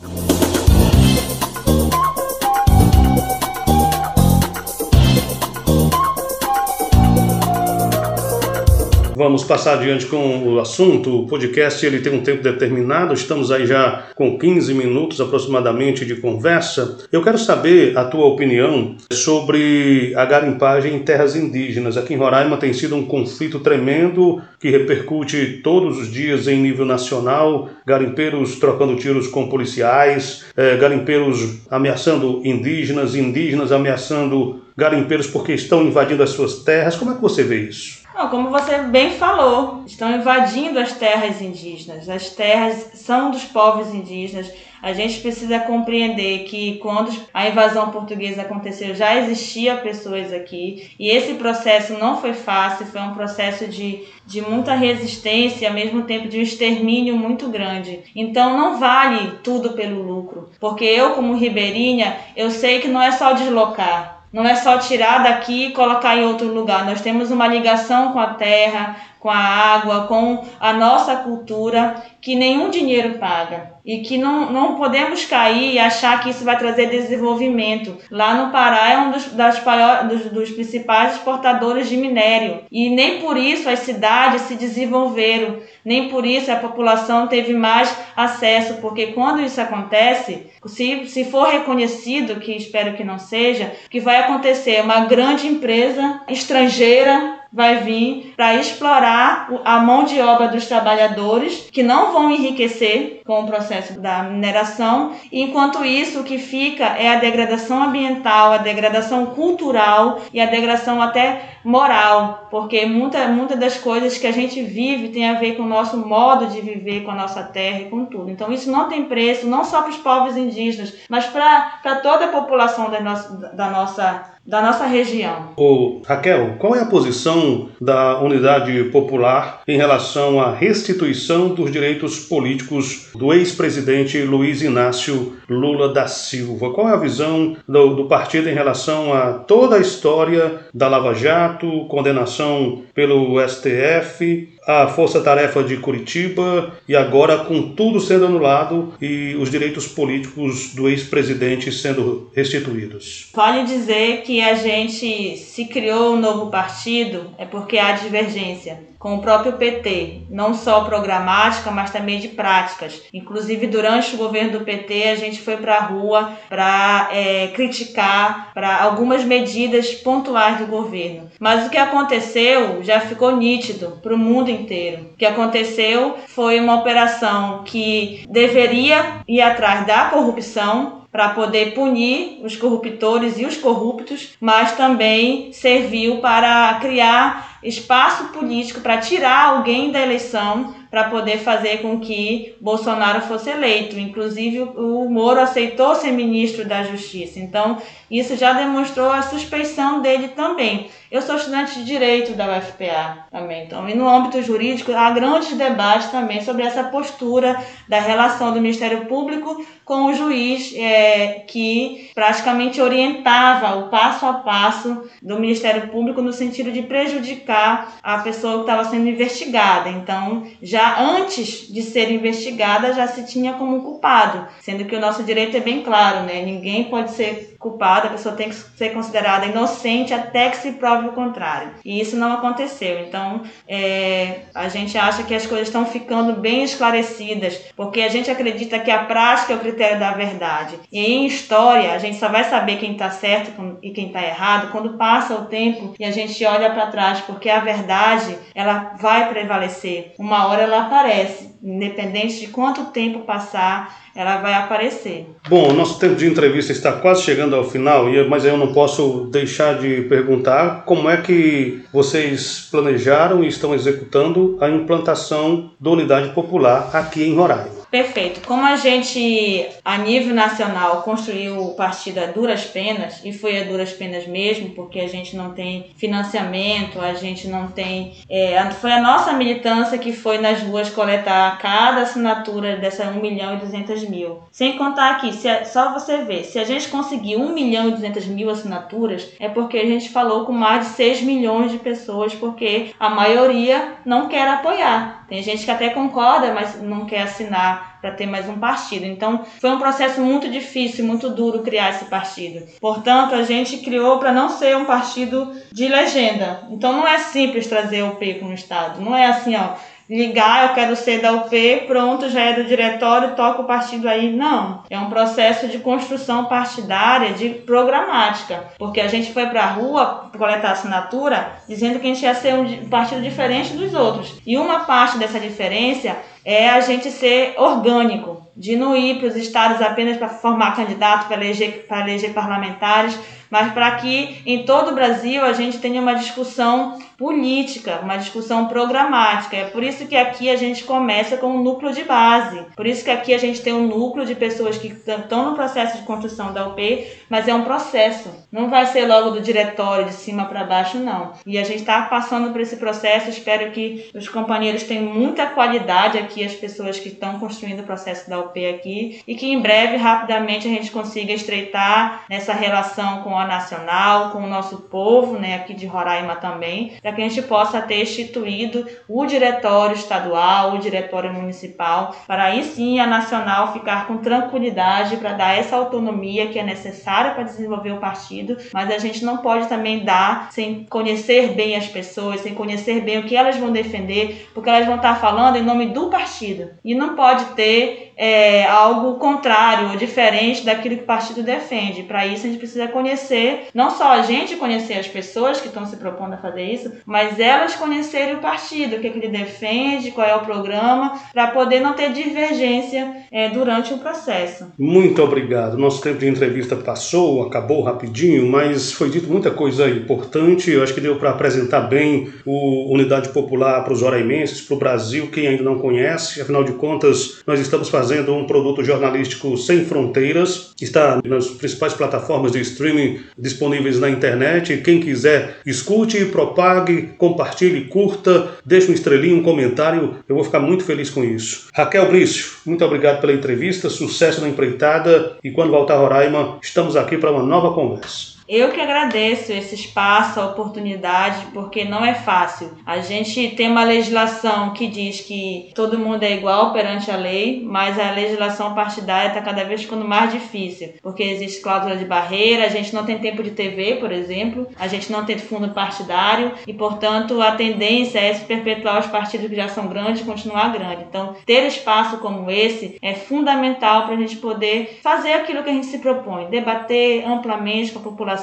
Vamos 9.14 9.44
passar 9.44 9.74
adiante 9.74 10.06
com 10.06 10.54
o 10.54 10.58
assunto. 10.58 11.20
O 11.20 11.26
podcast 11.26 11.84
ele 11.84 12.00
tem 12.00 12.14
um 12.14 12.22
tempo 12.22 12.42
determinado, 12.42 13.12
estamos 13.12 13.52
aí 13.52 13.66
já 13.66 14.06
com 14.14 14.38
15 14.38 14.72
minutos 14.72 15.20
aproximadamente 15.20 16.06
de 16.06 16.16
conversa. 16.16 16.98
Eu 17.12 17.22
quero 17.22 17.36
saber 17.36 17.96
a 17.96 18.04
tua 18.04 18.24
opinião 18.24 18.96
sobre 19.12 20.14
a 20.16 20.24
garimpagem 20.24 20.96
em 20.96 21.00
terras 21.00 21.36
indígenas. 21.36 21.98
Aqui 21.98 22.14
em 22.14 22.16
Roraima 22.16 22.56
tem 22.56 22.72
sido 22.72 22.96
um 22.96 23.04
conflito 23.04 23.60
tremendo 23.60 24.40
que 24.58 24.70
repercute 24.70 25.60
todos 25.62 25.98
os 25.98 26.10
dias 26.10 26.48
em 26.48 26.58
nível 26.58 26.86
nacional, 26.86 27.68
garimpeiros 27.86 28.56
trocando 28.58 28.96
tiros 28.96 29.26
com 29.26 29.46
policiais, 29.46 30.46
eh, 30.56 30.76
garimpeiros 30.78 31.58
ameaçando 31.70 32.40
indígenas, 32.44 33.14
indígenas 33.14 33.72
ameaçando 33.72 34.62
garimpeiros 34.74 35.26
porque 35.26 35.52
estão 35.52 35.82
invadindo 35.82 36.22
as 36.22 36.30
suas 36.30 36.60
terras. 36.60 36.96
Como 36.96 37.10
é 37.10 37.14
que 37.14 37.20
você 37.20 37.42
vê 37.42 37.68
isso? 37.68 38.01
Não, 38.14 38.28
como 38.28 38.50
você 38.50 38.78
bem 38.78 39.12
falou, 39.12 39.82
estão 39.86 40.14
invadindo 40.14 40.78
as 40.78 40.92
terras 40.92 41.40
indígenas. 41.40 42.08
As 42.08 42.30
terras 42.30 42.90
são 42.94 43.30
dos 43.30 43.44
povos 43.44 43.94
indígenas. 43.94 44.52
A 44.82 44.92
gente 44.92 45.20
precisa 45.20 45.60
compreender 45.60 46.40
que 46.44 46.78
quando 46.78 47.12
a 47.32 47.48
invasão 47.48 47.90
portuguesa 47.90 48.42
aconteceu, 48.42 48.94
já 48.96 49.16
existia 49.16 49.76
pessoas 49.76 50.32
aqui. 50.32 50.90
E 50.98 51.08
esse 51.08 51.34
processo 51.34 51.92
não 51.94 52.20
foi 52.20 52.34
fácil, 52.34 52.86
foi 52.86 53.00
um 53.00 53.14
processo 53.14 53.68
de, 53.68 54.02
de 54.26 54.42
muita 54.42 54.74
resistência 54.74 55.64
e 55.64 55.68
ao 55.68 55.74
mesmo 55.74 56.02
tempo 56.02 56.28
de 56.28 56.38
um 56.38 56.42
extermínio 56.42 57.16
muito 57.16 57.48
grande. 57.48 58.00
Então 58.14 58.58
não 58.58 58.80
vale 58.80 59.38
tudo 59.44 59.74
pelo 59.74 60.02
lucro. 60.02 60.50
Porque 60.58 60.84
eu, 60.84 61.12
como 61.12 61.36
ribeirinha, 61.36 62.16
eu 62.36 62.50
sei 62.50 62.80
que 62.80 62.88
não 62.88 63.00
é 63.00 63.12
só 63.12 63.32
deslocar 63.32 64.11
não 64.32 64.46
é 64.46 64.54
só 64.54 64.78
tirar 64.78 65.22
daqui 65.22 65.66
e 65.66 65.72
colocar 65.72 66.16
em 66.16 66.24
outro 66.24 66.46
lugar. 66.46 66.86
Nós 66.86 67.00
temos 67.00 67.30
uma 67.30 67.46
ligação 67.46 68.12
com 68.12 68.18
a 68.18 68.34
terra, 68.34 68.96
com 69.22 69.30
a 69.30 69.36
água, 69.36 70.08
com 70.08 70.44
a 70.58 70.72
nossa 70.72 71.14
cultura, 71.14 71.94
que 72.20 72.34
nenhum 72.34 72.70
dinheiro 72.70 73.18
paga. 73.20 73.70
E 73.86 73.98
que 73.98 74.18
não, 74.18 74.50
não 74.50 74.74
podemos 74.74 75.24
cair 75.24 75.74
e 75.74 75.78
achar 75.78 76.20
que 76.20 76.30
isso 76.30 76.44
vai 76.44 76.58
trazer 76.58 76.90
desenvolvimento. 76.90 77.96
Lá 78.10 78.34
no 78.34 78.50
Pará 78.50 78.90
é 78.90 78.98
um 78.98 79.12
dos, 79.12 79.26
das, 79.26 79.62
dos, 80.08 80.24
dos 80.24 80.50
principais 80.50 81.14
exportadores 81.14 81.88
de 81.88 81.96
minério. 81.96 82.64
E 82.70 82.90
nem 82.90 83.20
por 83.20 83.36
isso 83.36 83.68
as 83.68 83.80
cidades 83.80 84.42
se 84.42 84.56
desenvolveram, 84.56 85.58
nem 85.84 86.08
por 86.08 86.26
isso 86.26 86.50
a 86.50 86.56
população 86.56 87.28
teve 87.28 87.52
mais 87.54 87.96
acesso, 88.16 88.74
porque 88.80 89.08
quando 89.08 89.40
isso 89.40 89.60
acontece, 89.60 90.48
se, 90.66 91.06
se 91.06 91.24
for 91.26 91.46
reconhecido, 91.48 92.40
que 92.40 92.56
espero 92.56 92.94
que 92.94 93.04
não 93.04 93.20
seja, 93.20 93.72
que 93.88 94.00
vai 94.00 94.18
acontecer 94.18 94.82
uma 94.82 95.04
grande 95.04 95.46
empresa 95.46 96.22
estrangeira 96.28 97.41
vai 97.52 97.78
vir 97.78 98.32
para 98.36 98.54
explorar 98.56 99.48
a 99.64 99.78
mão 99.80 100.04
de 100.04 100.20
obra 100.20 100.48
dos 100.48 100.66
trabalhadores, 100.66 101.68
que 101.70 101.82
não 101.82 102.12
vão 102.12 102.30
enriquecer 102.30 103.21
com 103.32 103.44
o 103.44 103.46
processo 103.46 103.98
da 103.98 104.24
mineração. 104.24 105.12
Enquanto 105.32 105.82
isso, 105.84 106.20
o 106.20 106.24
que 106.24 106.36
fica 106.36 106.84
é 106.84 107.14
a 107.14 107.18
degradação 107.18 107.82
ambiental, 107.82 108.52
a 108.52 108.58
degradação 108.58 109.26
cultural 109.26 110.20
e 110.34 110.40
a 110.40 110.46
degradação 110.46 111.00
até 111.00 111.52
moral, 111.64 112.48
porque 112.50 112.84
muitas 112.84 113.30
muita 113.30 113.56
das 113.56 113.78
coisas 113.78 114.18
que 114.18 114.26
a 114.26 114.32
gente 114.32 114.60
vive 114.62 115.08
tem 115.08 115.30
a 115.30 115.38
ver 115.38 115.56
com 115.56 115.62
o 115.62 115.68
nosso 115.68 115.96
modo 115.96 116.48
de 116.48 116.60
viver, 116.60 117.04
com 117.04 117.12
a 117.12 117.14
nossa 117.14 117.42
terra 117.42 117.80
e 117.80 117.84
com 117.88 118.04
tudo. 118.04 118.30
Então, 118.30 118.52
isso 118.52 118.70
não 118.70 118.88
tem 118.88 119.04
preço, 119.04 119.46
não 119.46 119.64
só 119.64 119.80
para 119.80 119.90
os 119.90 119.96
povos 119.96 120.36
indígenas, 120.36 120.92
mas 121.08 121.24
para 121.26 122.00
toda 122.02 122.26
a 122.26 122.32
população 122.32 122.90
da 122.90 123.00
nossa, 123.00 123.52
da 123.54 123.70
nossa 123.70 124.32
da 124.44 124.60
nossa 124.60 124.86
região. 124.86 125.50
Ô, 125.56 126.02
Raquel, 126.04 126.56
qual 126.58 126.74
é 126.74 126.80
a 126.80 126.86
posição 126.86 127.68
da 127.80 128.20
Unidade 128.20 128.84
Popular 128.90 129.62
em 129.68 129.76
relação 129.76 130.40
à 130.40 130.52
restituição 130.52 131.54
dos 131.54 131.70
direitos 131.70 132.18
políticos 132.18 133.10
do 133.22 133.32
ex-presidente 133.32 134.20
Luiz 134.22 134.62
Inácio 134.62 135.34
Lula 135.48 135.94
da 135.94 136.08
Silva? 136.08 136.72
Qual 136.72 136.88
é 136.88 136.92
a 136.92 136.96
visão 136.96 137.56
do, 137.68 137.94
do 137.94 138.06
partido 138.06 138.48
em 138.48 138.52
relação 138.52 139.14
a 139.14 139.34
toda 139.34 139.76
a 139.76 139.78
história 139.78 140.58
da 140.74 140.88
Lava 140.88 141.14
Jato, 141.14 141.86
condenação 141.86 142.82
pelo 142.92 143.38
STF, 143.48 144.48
a 144.66 144.86
Força-Tarefa 144.88 145.62
de 145.62 145.76
Curitiba 145.76 146.72
e 146.88 146.94
agora 146.94 147.38
com 147.38 147.74
tudo 147.74 148.00
sendo 148.00 148.26
anulado 148.26 148.94
e 149.00 149.34
os 149.40 149.50
direitos 149.50 149.86
políticos 149.88 150.74
do 150.74 150.88
ex-presidente 150.88 151.72
sendo 151.72 152.30
restituídos. 152.34 153.30
Vale 153.34 153.64
dizer 153.64 154.22
que 154.22 154.40
a 154.40 154.54
gente 154.54 155.36
se 155.36 155.64
criou 155.66 156.14
um 156.14 156.20
novo 156.20 156.50
partido 156.50 157.30
é 157.38 157.44
porque 157.44 157.78
há 157.78 157.92
divergência 157.92 158.92
com 159.02 159.16
o 159.16 159.20
próprio 159.20 159.54
PT, 159.54 160.26
não 160.30 160.54
só 160.54 160.84
programática, 160.84 161.72
mas 161.72 161.90
também 161.90 162.20
de 162.20 162.28
práticas. 162.28 163.02
Inclusive, 163.12 163.66
durante 163.66 164.14
o 164.14 164.18
governo 164.18 164.60
do 164.60 164.64
PT, 164.64 165.08
a 165.08 165.16
gente 165.16 165.40
foi 165.40 165.56
para 165.56 165.74
a 165.74 165.80
rua 165.80 166.30
para 166.48 167.08
é, 167.10 167.48
criticar 167.48 168.52
para 168.54 168.80
algumas 168.80 169.24
medidas 169.24 169.90
pontuais 169.90 170.58
do 170.58 170.68
governo. 170.68 171.28
Mas 171.40 171.66
o 171.66 171.70
que 171.70 171.76
aconteceu 171.76 172.84
já 172.84 173.00
ficou 173.00 173.36
nítido 173.36 173.98
para 174.00 174.14
o 174.14 174.18
mundo 174.18 174.51
inteiro. 174.52 175.10
O 175.14 175.16
que 175.16 175.26
aconteceu 175.26 176.16
foi 176.28 176.60
uma 176.60 176.76
operação 176.76 177.62
que 177.64 178.24
deveria 178.28 179.22
ir 179.26 179.40
atrás 179.40 179.86
da 179.86 180.06
corrupção, 180.06 181.02
para 181.12 181.28
poder 181.28 181.74
punir 181.74 182.40
os 182.42 182.56
corruptores 182.56 183.38
e 183.38 183.44
os 183.44 183.58
corruptos, 183.58 184.34
mas 184.40 184.72
também 184.72 185.52
serviu 185.52 186.22
para 186.22 186.78
criar 186.80 187.58
espaço 187.62 188.28
político 188.32 188.80
para 188.80 188.96
tirar 188.96 189.50
alguém 189.50 189.92
da 189.92 190.00
eleição 190.00 190.74
para 190.90 191.04
poder 191.04 191.38
fazer 191.38 191.80
com 191.80 192.00
que 192.00 192.54
Bolsonaro 192.60 193.20
fosse 193.22 193.48
eleito. 193.48 193.98
Inclusive, 193.98 194.60
o 194.60 195.08
Moro 195.08 195.40
aceitou 195.40 195.94
ser 195.94 196.12
ministro 196.12 196.66
da 196.66 196.82
Justiça. 196.82 197.38
Então, 197.38 197.78
isso 198.10 198.36
já 198.36 198.52
demonstrou 198.52 199.10
a 199.10 199.22
suspeição 199.22 200.02
dele 200.02 200.28
também. 200.28 200.90
Eu 201.12 201.20
sou 201.20 201.36
estudante 201.36 201.74
de 201.74 201.84
Direito 201.84 202.32
da 202.32 202.56
UFPA 202.56 203.26
também. 203.30 203.64
Então, 203.64 203.86
e 203.86 203.94
no 203.94 204.08
âmbito 204.08 204.42
jurídico, 204.42 204.92
há 204.92 205.10
grandes 205.10 205.52
debates 205.52 206.10
também 206.10 206.40
sobre 206.40 206.62
essa 206.62 206.84
postura 206.84 207.62
da 207.86 208.00
relação 208.00 208.54
do 208.54 208.62
Ministério 208.62 209.04
Público 209.04 209.62
com 209.84 210.06
o 210.06 210.14
juiz 210.14 210.72
é, 210.74 211.44
que 211.46 212.10
praticamente 212.14 212.80
orientava 212.80 213.76
o 213.76 213.90
passo 213.90 214.24
a 214.24 214.32
passo 214.32 215.02
do 215.20 215.38
Ministério 215.38 215.88
Público 215.88 216.22
no 216.22 216.32
sentido 216.32 216.72
de 216.72 216.80
prejudicar 216.80 217.98
a 218.02 218.18
pessoa 218.20 218.54
que 218.54 218.60
estava 218.60 218.84
sendo 218.84 219.06
investigada. 219.06 219.90
Então, 219.90 220.46
já 220.62 220.98
antes 220.98 221.70
de 221.70 221.82
ser 221.82 222.10
investigada 222.10 222.94
já 222.94 223.06
se 223.06 223.26
tinha 223.26 223.52
como 223.52 223.82
culpado, 223.82 224.48
sendo 224.62 224.86
que 224.86 224.96
o 224.96 225.00
nosso 225.00 225.22
direito 225.24 225.58
é 225.58 225.60
bem 225.60 225.82
claro, 225.82 226.24
né? 226.24 226.40
Ninguém 226.42 226.84
pode 226.84 227.10
ser 227.10 227.51
culpado, 227.62 228.08
a 228.08 228.10
pessoa 228.10 228.34
tem 228.34 228.48
que 228.48 228.54
ser 228.54 228.90
considerada 228.90 229.46
inocente 229.46 230.12
até 230.12 230.50
que 230.50 230.56
se 230.56 230.72
prove 230.72 231.08
o 231.08 231.12
contrário. 231.12 231.70
E 231.84 232.00
isso 232.00 232.16
não 232.16 232.32
aconteceu. 232.32 233.00
Então, 233.00 233.42
é, 233.68 234.40
a 234.54 234.68
gente 234.68 234.98
acha 234.98 235.22
que 235.22 235.34
as 235.34 235.46
coisas 235.46 235.68
estão 235.68 235.86
ficando 235.86 236.34
bem 236.34 236.64
esclarecidas, 236.64 237.56
porque 237.76 238.02
a 238.02 238.08
gente 238.08 238.30
acredita 238.30 238.78
que 238.80 238.90
a 238.90 239.04
prática 239.04 239.52
é 239.52 239.56
o 239.56 239.60
critério 239.60 239.98
da 239.98 240.10
verdade. 240.10 240.78
E 240.90 241.00
em 241.00 241.26
história, 241.26 241.92
a 241.92 241.98
gente 241.98 242.18
só 242.18 242.28
vai 242.28 242.44
saber 242.44 242.76
quem 242.76 242.92
está 242.92 243.10
certo 243.10 243.78
e 243.82 243.90
quem 243.90 244.08
está 244.08 244.22
errado 244.22 244.70
quando 244.72 244.98
passa 244.98 245.34
o 245.34 245.46
tempo 245.46 245.94
e 245.98 246.04
a 246.04 246.10
gente 246.10 246.44
olha 246.44 246.70
para 246.70 246.86
trás, 246.86 247.20
porque 247.20 247.48
a 247.48 247.60
verdade 247.60 248.36
ela 248.54 248.94
vai 249.00 249.28
prevalecer. 249.28 250.14
Uma 250.18 250.48
hora 250.48 250.62
ela 250.62 250.86
aparece, 250.86 251.51
independente 251.62 252.40
de 252.40 252.48
quanto 252.48 252.86
tempo 252.86 253.20
passar, 253.20 254.02
ela 254.14 254.38
vai 254.38 254.54
aparecer. 254.54 255.26
Bom, 255.48 255.70
o 255.70 255.72
nosso 255.72 255.98
tempo 255.98 256.16
de 256.16 256.26
entrevista 256.26 256.72
está 256.72 256.92
quase 256.92 257.22
chegando 257.22 257.54
ao 257.54 257.64
final, 257.64 258.06
mas 258.28 258.44
eu 258.44 258.56
não 258.56 258.72
posso 258.72 259.28
deixar 259.30 259.78
de 259.78 260.02
perguntar 260.02 260.84
como 260.84 261.08
é 261.08 261.16
que 261.16 261.84
vocês 261.92 262.68
planejaram 262.70 263.44
e 263.44 263.48
estão 263.48 263.74
executando 263.74 264.58
a 264.60 264.68
implantação 264.68 265.70
da 265.78 265.90
unidade 265.90 266.30
popular 266.30 266.90
aqui 266.92 267.22
em 267.22 267.34
Roraima. 267.34 267.81
Perfeito. 267.92 268.40
Como 268.46 268.64
a 268.64 268.74
gente, 268.74 269.68
a 269.84 269.98
nível 269.98 270.34
nacional, 270.34 271.02
construiu 271.02 271.60
o 271.60 271.74
partido 271.74 272.20
a 272.20 272.26
duras 272.26 272.64
penas, 272.64 273.20
e 273.22 273.34
foi 273.34 273.60
a 273.60 273.64
duras 273.64 273.92
penas 273.92 274.26
mesmo, 274.26 274.70
porque 274.70 274.98
a 274.98 275.06
gente 275.06 275.36
não 275.36 275.52
tem 275.52 275.90
financiamento, 275.98 276.98
a 276.98 277.12
gente 277.12 277.46
não 277.48 277.68
tem. 277.68 278.14
É, 278.30 278.58
foi 278.70 278.92
a 278.92 279.02
nossa 279.02 279.34
militância 279.34 279.98
que 279.98 280.10
foi 280.10 280.38
nas 280.38 280.62
ruas 280.62 280.88
coletar 280.88 281.58
cada 281.58 282.00
assinatura 282.00 282.76
dessa 282.76 283.04
1 283.10 283.20
milhão 283.20 283.56
e 283.56 283.58
200 283.58 284.08
mil. 284.08 284.38
Sem 284.50 284.78
contar 284.78 285.10
aqui, 285.10 285.30
se 285.34 285.46
só 285.66 285.92
você 285.92 286.24
ver, 286.24 286.44
se 286.44 286.58
a 286.58 286.64
gente 286.64 286.88
conseguir 286.88 287.36
1 287.36 287.52
milhão 287.52 287.88
e 287.88 287.92
200 287.92 288.24
mil 288.24 288.48
assinaturas, 288.48 289.28
é 289.38 289.50
porque 289.50 289.76
a 289.76 289.84
gente 289.84 290.08
falou 290.08 290.46
com 290.46 290.52
mais 290.52 290.86
de 290.86 290.92
6 290.94 291.20
milhões 291.20 291.70
de 291.70 291.76
pessoas, 291.76 292.34
porque 292.34 292.94
a 292.98 293.10
maioria 293.10 293.96
não 294.02 294.28
quer 294.28 294.48
apoiar. 294.48 295.26
Tem 295.28 295.42
gente 295.42 295.64
que 295.64 295.70
até 295.70 295.90
concorda, 295.90 296.54
mas 296.54 296.80
não 296.80 297.04
quer 297.04 297.22
assinar 297.22 297.81
para 298.00 298.12
ter 298.12 298.26
mais 298.26 298.48
um 298.48 298.58
partido. 298.58 299.04
Então, 299.06 299.44
foi 299.60 299.70
um 299.70 299.78
processo 299.78 300.20
muito 300.20 300.50
difícil, 300.50 301.04
muito 301.04 301.30
duro 301.30 301.62
criar 301.62 301.90
esse 301.90 302.06
partido. 302.06 302.66
Portanto, 302.80 303.34
a 303.34 303.42
gente 303.42 303.78
criou 303.78 304.18
para 304.18 304.32
não 304.32 304.48
ser 304.48 304.76
um 304.76 304.84
partido 304.84 305.52
de 305.70 305.88
legenda. 305.88 306.62
Então, 306.70 306.92
não 306.92 307.06
é 307.06 307.18
simples 307.18 307.66
trazer 307.66 308.02
o 308.02 308.16
P 308.16 308.34
para 308.34 308.48
estado. 308.54 309.00
Não 309.00 309.16
é 309.16 309.26
assim, 309.26 309.54
ó, 309.56 309.74
ligar, 310.12 310.68
eu 310.68 310.74
quero 310.74 310.94
ser 310.94 311.22
da 311.22 311.32
UP, 311.32 311.84
pronto, 311.86 312.28
já 312.28 312.42
é 312.42 312.52
do 312.52 312.64
diretório, 312.64 313.34
toca 313.34 313.62
o 313.62 313.64
partido 313.64 314.06
aí. 314.06 314.30
Não. 314.30 314.82
É 314.90 314.98
um 314.98 315.08
processo 315.08 315.66
de 315.68 315.78
construção 315.78 316.44
partidária, 316.44 317.32
de 317.32 317.48
programática. 317.48 318.64
Porque 318.78 319.00
a 319.00 319.08
gente 319.08 319.32
foi 319.32 319.46
para 319.46 319.62
a 319.62 319.72
rua 319.72 320.30
coletar 320.36 320.72
assinatura 320.72 321.52
dizendo 321.66 321.98
que 321.98 322.06
a 322.06 322.12
gente 322.12 322.22
ia 322.24 322.34
ser 322.34 322.54
um 322.54 322.88
partido 322.90 323.22
diferente 323.22 323.72
dos 323.72 323.94
outros. 323.94 324.34
E 324.46 324.58
uma 324.58 324.80
parte 324.80 325.16
dessa 325.16 325.40
diferença 325.40 326.14
é 326.44 326.68
a 326.68 326.80
gente 326.80 327.10
ser 327.10 327.54
orgânico, 327.56 328.42
de 328.54 328.76
não 328.76 328.94
ir 328.94 329.18
para 329.18 329.28
os 329.28 329.36
estados 329.36 329.80
apenas 329.80 330.18
para 330.18 330.28
formar 330.28 330.76
candidatos, 330.76 331.26
para 331.26 331.36
eleger, 331.36 331.86
para 331.88 332.00
eleger 332.00 332.34
parlamentares, 332.34 333.18
mas 333.52 333.70
para 333.74 333.96
que 333.96 334.40
em 334.46 334.64
todo 334.64 334.92
o 334.92 334.94
Brasil 334.94 335.44
a 335.44 335.52
gente 335.52 335.76
tenha 335.76 336.00
uma 336.00 336.14
discussão 336.14 336.98
política, 337.18 338.00
uma 338.02 338.16
discussão 338.16 338.66
programática. 338.66 339.56
É 339.56 339.64
por 339.66 339.84
isso 339.84 340.06
que 340.06 340.16
aqui 340.16 340.50
a 340.50 340.56
gente 340.56 340.82
começa 340.82 341.36
com 341.36 341.48
um 341.48 341.62
núcleo 341.62 341.92
de 341.92 342.02
base. 342.02 342.64
Por 342.74 342.84
isso 342.86 343.04
que 343.04 343.10
aqui 343.10 343.32
a 343.32 343.38
gente 343.38 343.60
tem 343.60 343.72
um 343.72 343.86
núcleo 343.86 344.26
de 344.26 344.34
pessoas 344.34 344.76
que 344.78 344.88
estão 344.88 345.50
no 345.50 345.54
processo 345.54 345.98
de 345.98 346.02
construção 346.04 346.52
da 346.52 346.66
UP, 346.66 347.06
mas 347.28 347.46
é 347.46 347.54
um 347.54 347.62
processo. 347.62 348.28
Não 348.50 348.68
vai 348.68 348.86
ser 348.86 349.06
logo 349.06 349.30
do 349.30 349.40
diretório 349.40 350.06
de 350.06 350.14
cima 350.14 350.46
para 350.46 350.64
baixo, 350.64 350.98
não. 350.98 351.32
E 351.46 351.58
a 351.58 351.64
gente 351.64 351.80
está 351.80 352.02
passando 352.02 352.50
por 352.50 352.60
esse 352.60 352.76
processo. 352.76 353.30
Espero 353.30 353.70
que 353.70 354.10
os 354.14 354.28
companheiros 354.28 354.82
tenham 354.82 355.04
muita 355.04 355.46
qualidade 355.46 356.18
aqui, 356.18 356.44
as 356.44 356.54
pessoas 356.54 356.98
que 356.98 357.08
estão 357.08 357.38
construindo 357.38 357.80
o 357.80 357.86
processo 357.86 358.28
da 358.28 358.40
UP 358.40 358.66
aqui, 358.66 359.22
e 359.28 359.36
que 359.36 359.46
em 359.46 359.60
breve, 359.60 359.96
rapidamente, 359.96 360.66
a 360.66 360.70
gente 360.70 360.90
consiga 360.90 361.32
estreitar 361.32 362.24
essa 362.28 362.52
relação 362.52 363.22
com 363.22 363.38
a 363.38 363.41
nacional, 363.46 364.30
com 364.30 364.38
o 364.38 364.48
nosso 364.48 364.78
povo, 364.82 365.38
né, 365.38 365.56
aqui 365.56 365.74
de 365.74 365.86
Roraima 365.86 366.36
também, 366.36 366.94
para 367.00 367.12
que 367.12 367.22
a 367.22 367.28
gente 367.28 367.42
possa 367.42 367.80
ter 367.80 368.02
instituído 368.02 368.86
o 369.08 369.24
diretório 369.26 369.94
estadual, 369.94 370.74
o 370.74 370.78
diretório 370.78 371.32
municipal, 371.32 372.14
para 372.26 372.44
aí 372.44 372.64
sim 372.64 372.98
a 372.98 373.06
nacional 373.06 373.72
ficar 373.72 374.06
com 374.06 374.18
tranquilidade 374.18 375.16
para 375.16 375.32
dar 375.32 375.58
essa 375.58 375.76
autonomia 375.76 376.48
que 376.48 376.58
é 376.58 376.62
necessária 376.62 377.32
para 377.32 377.44
desenvolver 377.44 377.92
o 377.92 377.98
partido, 377.98 378.56
mas 378.72 378.90
a 378.90 378.98
gente 378.98 379.24
não 379.24 379.38
pode 379.38 379.68
também 379.68 380.04
dar 380.04 380.50
sem 380.52 380.84
conhecer 380.84 381.52
bem 381.54 381.76
as 381.76 381.86
pessoas, 381.86 382.40
sem 382.40 382.54
conhecer 382.54 383.00
bem 383.00 383.18
o 383.18 383.24
que 383.24 383.36
elas 383.36 383.56
vão 383.56 383.70
defender, 383.70 384.48
porque 384.54 384.68
elas 384.68 384.86
vão 384.86 384.96
estar 384.96 385.16
falando 385.20 385.56
em 385.56 385.62
nome 385.62 385.86
do 385.86 386.08
partido 386.08 386.70
e 386.84 386.94
não 386.94 387.14
pode 387.14 387.44
ter 387.56 388.12
é, 388.16 388.64
algo 388.66 389.14
contrário 389.18 389.90
ou 389.90 389.96
diferente 389.96 390.64
daquilo 390.64 390.96
que 390.96 391.02
o 391.02 391.06
partido 391.06 391.42
defende. 391.42 392.02
Para 392.02 392.26
isso 392.26 392.46
a 392.46 392.48
gente 392.48 392.58
precisa 392.58 392.88
conhecer, 392.88 393.31
não 393.74 393.90
só 393.90 394.12
a 394.12 394.22
gente 394.22 394.56
conhecer 394.56 394.94
as 394.94 395.08
pessoas 395.08 395.60
que 395.60 395.68
estão 395.68 395.86
se 395.86 395.96
propondo 395.96 396.34
a 396.34 396.38
fazer 396.38 396.64
isso, 396.64 396.92
mas 397.06 397.38
elas 397.38 397.74
conhecerem 397.74 398.36
o 398.36 398.40
partido, 398.40 398.96
o 398.96 399.00
que, 399.00 399.06
é 399.06 399.10
que 399.10 399.18
ele 399.18 399.28
defende, 399.28 400.10
qual 400.10 400.26
é 400.26 400.34
o 400.34 400.40
programa, 400.40 401.18
para 401.32 401.48
poder 401.48 401.80
não 401.80 401.94
ter 401.94 402.12
divergência 402.12 403.16
é, 403.30 403.48
durante 403.48 403.94
o 403.94 403.98
processo. 403.98 404.66
Muito 404.78 405.22
obrigado. 405.22 405.78
Nosso 405.78 406.02
tempo 406.02 406.18
de 406.18 406.28
entrevista 406.28 406.76
passou, 406.76 407.42
acabou 407.42 407.82
rapidinho, 407.82 408.46
mas 408.50 408.92
foi 408.92 409.10
dito 409.10 409.28
muita 409.30 409.50
coisa 409.50 409.88
importante. 409.88 410.70
Eu 410.70 410.82
acho 410.82 410.94
que 410.94 411.00
deu 411.00 411.16
para 411.16 411.30
apresentar 411.30 411.82
bem 411.82 412.32
o 412.44 412.92
Unidade 412.92 413.30
Popular 413.30 413.84
para 413.84 413.92
os 413.92 414.02
oraimenses, 414.02 414.60
para 414.60 414.76
o 414.76 414.78
Brasil, 414.78 415.30
quem 415.30 415.46
ainda 415.46 415.62
não 415.62 415.78
conhece. 415.78 416.40
Afinal 416.40 416.64
de 416.64 416.72
contas, 416.72 417.42
nós 417.46 417.60
estamos 417.60 417.88
fazendo 417.88 418.34
um 418.34 418.46
produto 418.46 418.84
jornalístico 418.84 419.56
sem 419.56 419.84
fronteiras, 419.84 420.72
que 420.76 420.84
está 420.84 421.20
nas 421.24 421.48
principais 421.48 421.94
plataformas 421.94 422.52
de 422.52 422.60
streaming 422.60 423.20
disponíveis 423.38 423.98
na 423.98 424.10
internet. 424.10 424.78
Quem 424.78 425.00
quiser, 425.00 425.56
escute, 425.66 426.24
propague, 426.26 427.10
compartilhe, 427.18 427.84
curta, 427.84 428.50
deixe 428.64 428.90
um 428.90 428.94
estrelinho, 428.94 429.38
um 429.38 429.42
comentário. 429.42 430.16
Eu 430.28 430.34
vou 430.34 430.44
ficar 430.44 430.60
muito 430.60 430.84
feliz 430.84 431.10
com 431.10 431.24
isso. 431.24 431.68
Raquel 431.74 432.08
Brício, 432.08 432.46
muito 432.64 432.84
obrigado 432.84 433.20
pela 433.20 433.32
entrevista, 433.32 433.90
sucesso 433.90 434.40
na 434.40 434.48
empreitada 434.48 435.36
e 435.42 435.50
quando 435.50 435.70
voltar 435.70 435.94
a 435.94 435.98
Roraima, 435.98 436.58
estamos 436.62 436.96
aqui 436.96 437.16
para 437.16 437.30
uma 437.30 437.42
nova 437.42 437.72
conversa. 437.74 438.31
Eu 438.48 438.70
que 438.72 438.80
agradeço 438.80 439.52
esse 439.52 439.74
espaço, 439.74 440.40
a 440.40 440.46
oportunidade, 440.46 441.46
porque 441.54 441.84
não 441.84 442.04
é 442.04 442.14
fácil. 442.14 442.72
A 442.84 442.98
gente 442.98 443.50
tem 443.50 443.70
uma 443.70 443.84
legislação 443.84 444.72
que 444.72 444.88
diz 444.88 445.20
que 445.20 445.70
todo 445.74 445.98
mundo 445.98 446.22
é 446.24 446.32
igual 446.32 446.72
perante 446.72 447.10
a 447.10 447.16
lei, 447.16 447.62
mas 447.64 447.98
a 447.98 448.10
legislação 448.10 448.74
partidária 448.74 449.28
está 449.28 449.40
cada 449.40 449.64
vez 449.64 449.82
ficando 449.82 450.04
mais 450.04 450.32
difícil, 450.32 450.94
porque 451.02 451.22
existe 451.22 451.60
cláusula 451.60 451.96
de 451.96 452.04
barreira, 452.04 452.66
a 452.66 452.68
gente 452.68 452.92
não 452.92 453.04
tem 453.04 453.18
tempo 453.18 453.42
de 453.42 453.52
TV, 453.52 453.96
por 453.96 454.10
exemplo, 454.10 454.66
a 454.78 454.88
gente 454.88 455.10
não 455.10 455.24
tem 455.24 455.38
fundo 455.38 455.70
partidário 455.70 456.52
e, 456.66 456.74
portanto, 456.74 457.40
a 457.40 457.52
tendência 457.52 458.18
é 458.18 458.34
se 458.34 458.44
perpetuar 458.44 459.00
os 459.00 459.06
partidos 459.06 459.48
que 459.48 459.56
já 459.56 459.68
são 459.68 459.86
grandes 459.86 460.22
continuar 460.22 460.72
grande. 460.72 461.04
Então, 461.08 461.34
ter 461.46 461.66
espaço 461.66 462.18
como 462.18 462.50
esse 462.50 462.98
é 463.00 463.14
fundamental 463.14 464.04
para 464.04 464.14
a 464.14 464.18
gente 464.18 464.36
poder 464.36 464.98
fazer 465.02 465.32
aquilo 465.34 465.62
que 465.62 465.70
a 465.70 465.72
gente 465.72 465.86
se 465.86 465.98
propõe, 465.98 466.46
debater 466.46 467.24
amplamente 467.24 467.92
com 467.92 468.00
a 468.00 468.02
população 468.02 468.41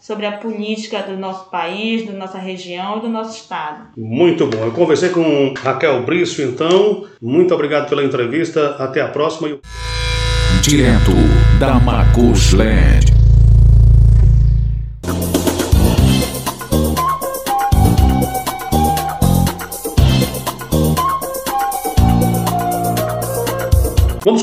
sobre 0.00 0.26
a 0.26 0.32
política 0.32 1.02
do 1.02 1.16
nosso 1.16 1.50
país, 1.50 2.06
da 2.06 2.12
nossa 2.12 2.38
região 2.38 2.98
e 2.98 3.00
do 3.00 3.08
nosso 3.08 3.36
estado. 3.36 3.88
Muito 3.96 4.46
bom. 4.46 4.64
Eu 4.64 4.72
conversei 4.72 5.10
com 5.10 5.54
Raquel 5.56 6.02
Brício, 6.04 6.44
então. 6.44 7.04
Muito 7.20 7.54
obrigado 7.54 7.88
pela 7.88 8.04
entrevista. 8.04 8.76
Até 8.78 9.00
a 9.00 9.08
próxima. 9.08 9.58
Direto 10.62 11.12
da 11.58 11.74
Macushland. 11.74 13.14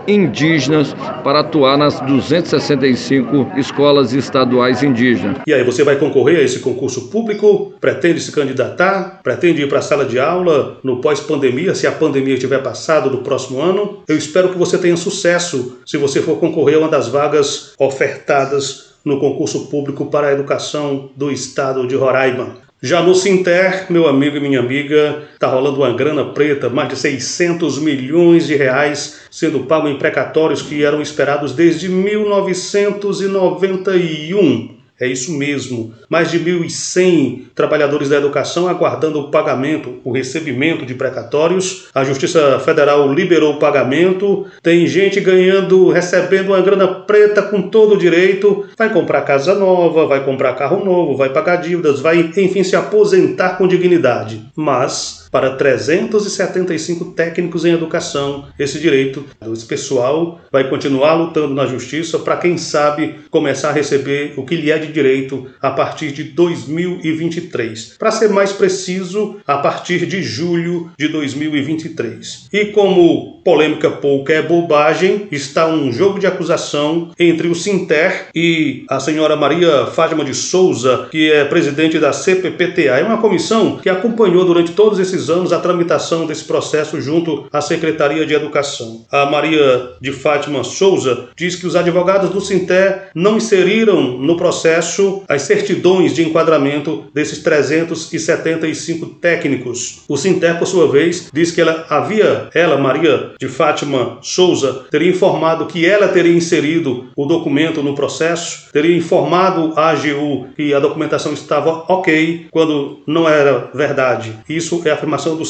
indígenas 0.07 0.95
para 1.23 1.41
atuar 1.41 1.77
nas 1.77 2.01
265 2.01 3.59
escolas 3.59 4.13
estaduais 4.13 4.83
indígenas. 4.83 5.39
E 5.47 5.53
aí, 5.53 5.65
você 5.65 5.85
vai 5.85 5.97
concorrer 5.97 6.39
a 6.39 6.43
esse 6.43 6.61
concurso 6.61 7.09
público? 7.09 7.75
Pretende 7.81 8.21
se 8.21 8.33
candidatar? 8.33 9.21
Pretende 9.23 9.63
ir 9.63 9.69
para 9.69 9.79
a 9.79 9.83
sala 9.83 10.05
de 10.05 10.19
aula 10.19 10.79
no 10.83 11.01
pós-pandemia, 11.01 11.75
se 11.75 11.87
a 11.87 11.93
pandemia 11.93 12.39
tiver 12.39 12.63
passado 12.63 13.11
no 13.11 13.19
próximo 13.19 13.61
ano? 13.61 14.03
Eu 14.09 14.17
espero 14.17 14.51
que 14.51 14.59
você 14.59 14.79
tenha 14.79 14.97
sucesso 14.97 15.79
se 15.87 15.97
você 15.97 16.21
for 16.21 16.39
concorrer 16.39 16.77
a 16.77 16.81
uma 16.81 16.89
das 16.89 17.09
vagas 17.09 17.73
ofertadas 17.79 18.93
no 19.05 19.19
concurso 19.19 19.67
público 19.67 20.07
para 20.07 20.29
a 20.29 20.33
educação 20.33 21.11
do 21.17 21.31
estado 21.31 21.87
de 21.87 21.97
Roraima. 21.97 22.63
Já 22.85 23.01
no 23.01 23.15
Sinter, 23.15 23.87
meu 23.91 24.09
amigo 24.09 24.37
e 24.37 24.41
minha 24.41 24.59
amiga, 24.59 25.23
está 25.35 25.47
rolando 25.47 25.77
uma 25.77 25.93
grana 25.93 26.25
preta, 26.25 26.69
mais 26.69 26.89
de 26.89 26.97
600 26.97 27.79
milhões 27.79 28.45
de 28.45 28.57
reais 28.57 29.21
sendo 29.31 29.67
pago 29.67 29.87
em 29.87 29.97
precatórios 29.97 30.63
que 30.63 30.83
eram 30.83 31.01
esperados 31.01 31.53
desde 31.53 31.89
1991. 31.89 34.82
É 35.03 35.07
isso 35.09 35.37
mesmo. 35.37 35.93
Mais 36.09 36.31
de 36.31 36.39
1.100 36.39 37.47
trabalhadores 37.57 38.09
da 38.09 38.19
educação 38.19 38.69
aguardando 38.69 39.19
o 39.19 39.31
pagamento, 39.33 39.97
o 40.05 40.13
recebimento 40.13 40.87
de 40.87 40.95
precatórios. 40.95 41.89
A 41.93 42.05
Justiça 42.05 42.61
Federal 42.61 43.13
liberou 43.13 43.55
o 43.55 43.59
pagamento. 43.59 44.47
Tem 44.63 44.87
gente 44.87 45.19
ganhando, 45.19 45.89
recebendo 45.89 46.51
uma 46.51 46.61
grana 46.61 46.87
preta 46.87 47.43
com 47.43 47.63
todo 47.63 47.97
o 47.97 47.99
direito. 47.99 48.65
Vai 48.79 48.93
comprar 48.93 49.23
casa 49.23 49.57
nova, 49.57 50.07
vai 50.07 50.25
comprar 50.25 50.55
carro 50.55 50.85
novo, 50.85 51.17
vai 51.17 51.31
pagar 51.31 51.57
dívidas, 51.57 51.99
vai, 51.99 52.21
enfim, 52.37 52.63
se 52.63 52.77
aposentar 52.77 53.59
com 53.59 53.67
dignidade. 53.67 54.41
Mas 54.55 55.22
para 55.33 55.57
375 55.57 57.07
técnicos 57.13 57.65
em 57.65 57.73
educação. 57.73 58.45
Esse 58.59 58.79
direito, 58.79 59.25
esse 59.51 59.65
pessoal 59.65 60.43
vai 60.53 60.69
continuar 60.69 61.15
lutando 61.15 61.55
na 61.55 61.65
justiça 61.65 62.19
para, 62.19 62.37
quem 62.37 62.59
sabe, 62.59 63.15
começar 63.31 63.71
a 63.71 63.73
receber 63.73 64.35
o 64.37 64.45
que 64.45 64.55
lhe 64.55 64.71
é 64.71 64.77
de 64.77 64.93
direito 64.93 65.47
a 65.61 65.71
partir 65.71 66.13
de 66.13 66.23
2023. 66.25 67.97
Para 67.99 68.11
ser 68.11 68.29
mais 68.29 68.53
preciso, 68.53 69.37
a 69.47 69.57
partir 69.57 70.05
de 70.05 70.23
julho 70.23 70.91
de 70.99 71.09
2023. 71.09 72.49
E 72.53 72.67
como 72.67 73.41
polêmica 73.43 73.91
pouca 73.91 74.35
é 74.35 74.43
bobagem, 74.43 75.29
está 75.33 75.67
um 75.67 75.91
jogo 75.91 76.19
de 76.19 76.27
acusação 76.27 77.11
entre 77.19 77.49
o 77.49 77.55
Sinter 77.55 78.27
e 78.35 78.85
a 78.89 79.01
senhora 79.01 79.35
Maria 79.35 79.87
Fátima 79.87 80.25
de 80.25 80.35
Souza, 80.35 81.09
que 81.11 81.33
é 81.33 81.45
presidente 81.45 81.99
da 81.99 82.13
CPPTA. 82.13 82.99
É 82.99 83.03
uma 83.03 83.19
comissão 83.19 83.79
que 83.79 83.89
acompanhou 83.89 84.45
durante 84.45 84.73
todos 84.73 84.99
esses 84.99 85.22
anos 85.31 85.53
a 85.53 85.59
tramitação 85.59 86.27
desse 86.27 86.45
processo 86.45 87.01
junto 87.01 87.47
à 87.53 87.61
Secretaria 87.61 88.27
de 88.27 88.35
Educação. 88.35 89.05
A 89.11 89.27
Maria 89.27 89.91
de 90.01 90.13
Fátima 90.13 90.65
Souza 90.65 91.29
diz 91.37 91.57
que 91.57 91.67
os 91.67 91.77
advogados 91.77 92.31
do 92.31 92.41
Sinté 92.41 93.11
não 93.15 93.37
inseriram 93.37 94.19
no 94.19 94.37
processo 94.37 95.23
as 95.29 95.43
certidões 95.43 96.15
de 96.15 96.23
enquadramento 96.23 97.05
desses 97.15 97.39
375 97.43 99.07
técnicos. 99.21 100.03
O 100.09 100.17
Sinté, 100.17 100.55
por 100.55 100.67
sua 100.67 100.91
vez, 100.91 101.29
diz 101.33 101.51
que 101.51 101.61
ela 101.61 101.87
havia, 101.89 102.49
ela, 102.55 102.77
Maria 102.77 103.33
de 103.39 103.49
Fátima 103.49 104.19
Souza, 104.23 104.85
teria 104.91 105.11
informado 105.11 105.67
que 105.67 105.87
ela 105.87 106.09
teria 106.09 106.37
inserido 106.37 107.07
o 107.17 107.27
documento 107.27 107.83
no 107.83 107.95
processo, 107.95 108.71
teria 108.73 108.97
informado 108.97 109.73
a 109.77 109.91
AGU 109.91 110.49
que 110.57 110.75
a 110.75 110.81
documentação 110.81 111.33
estava 111.33 111.85
ok, 111.89 112.47
quando 112.51 113.01
não 113.07 113.29
era 113.29 113.71
verdade. 113.75 114.33
Isso 114.49 114.83
é 114.85 114.91
afirmação 114.91 115.12
informação 115.13 115.37
do. 115.37 115.43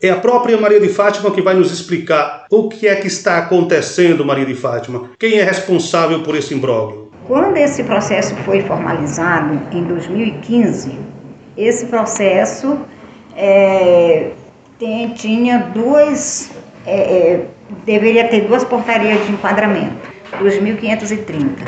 É 0.00 0.10
a 0.10 0.16
própria 0.16 0.58
Maria 0.58 0.80
de 0.80 0.88
Fátima 0.88 1.30
que 1.30 1.42
vai 1.42 1.54
nos 1.54 1.70
explicar 1.70 2.46
o 2.50 2.68
que 2.68 2.88
é 2.88 2.96
que 2.96 3.06
está 3.06 3.38
acontecendo, 3.38 4.24
Maria 4.24 4.46
de 4.46 4.54
Fátima. 4.54 5.10
Quem 5.18 5.38
é 5.38 5.44
responsável 5.44 6.22
por 6.22 6.34
esse 6.34 6.54
imbróglio? 6.54 7.10
Quando 7.26 7.56
esse 7.58 7.84
processo 7.84 8.34
foi 8.36 8.62
formalizado 8.62 9.60
em 9.72 9.84
2015, 9.84 10.98
esse 11.56 11.86
processo 11.86 12.78
é, 13.36 14.30
tem, 14.78 15.10
tinha 15.10 15.58
duas, 15.58 16.50
é, 16.86 16.96
é, 16.96 17.46
deveria 17.84 18.28
ter 18.28 18.42
duas 18.42 18.64
portarias 18.64 19.24
de 19.26 19.32
enquadramento, 19.32 19.94
2.530. 20.40 21.58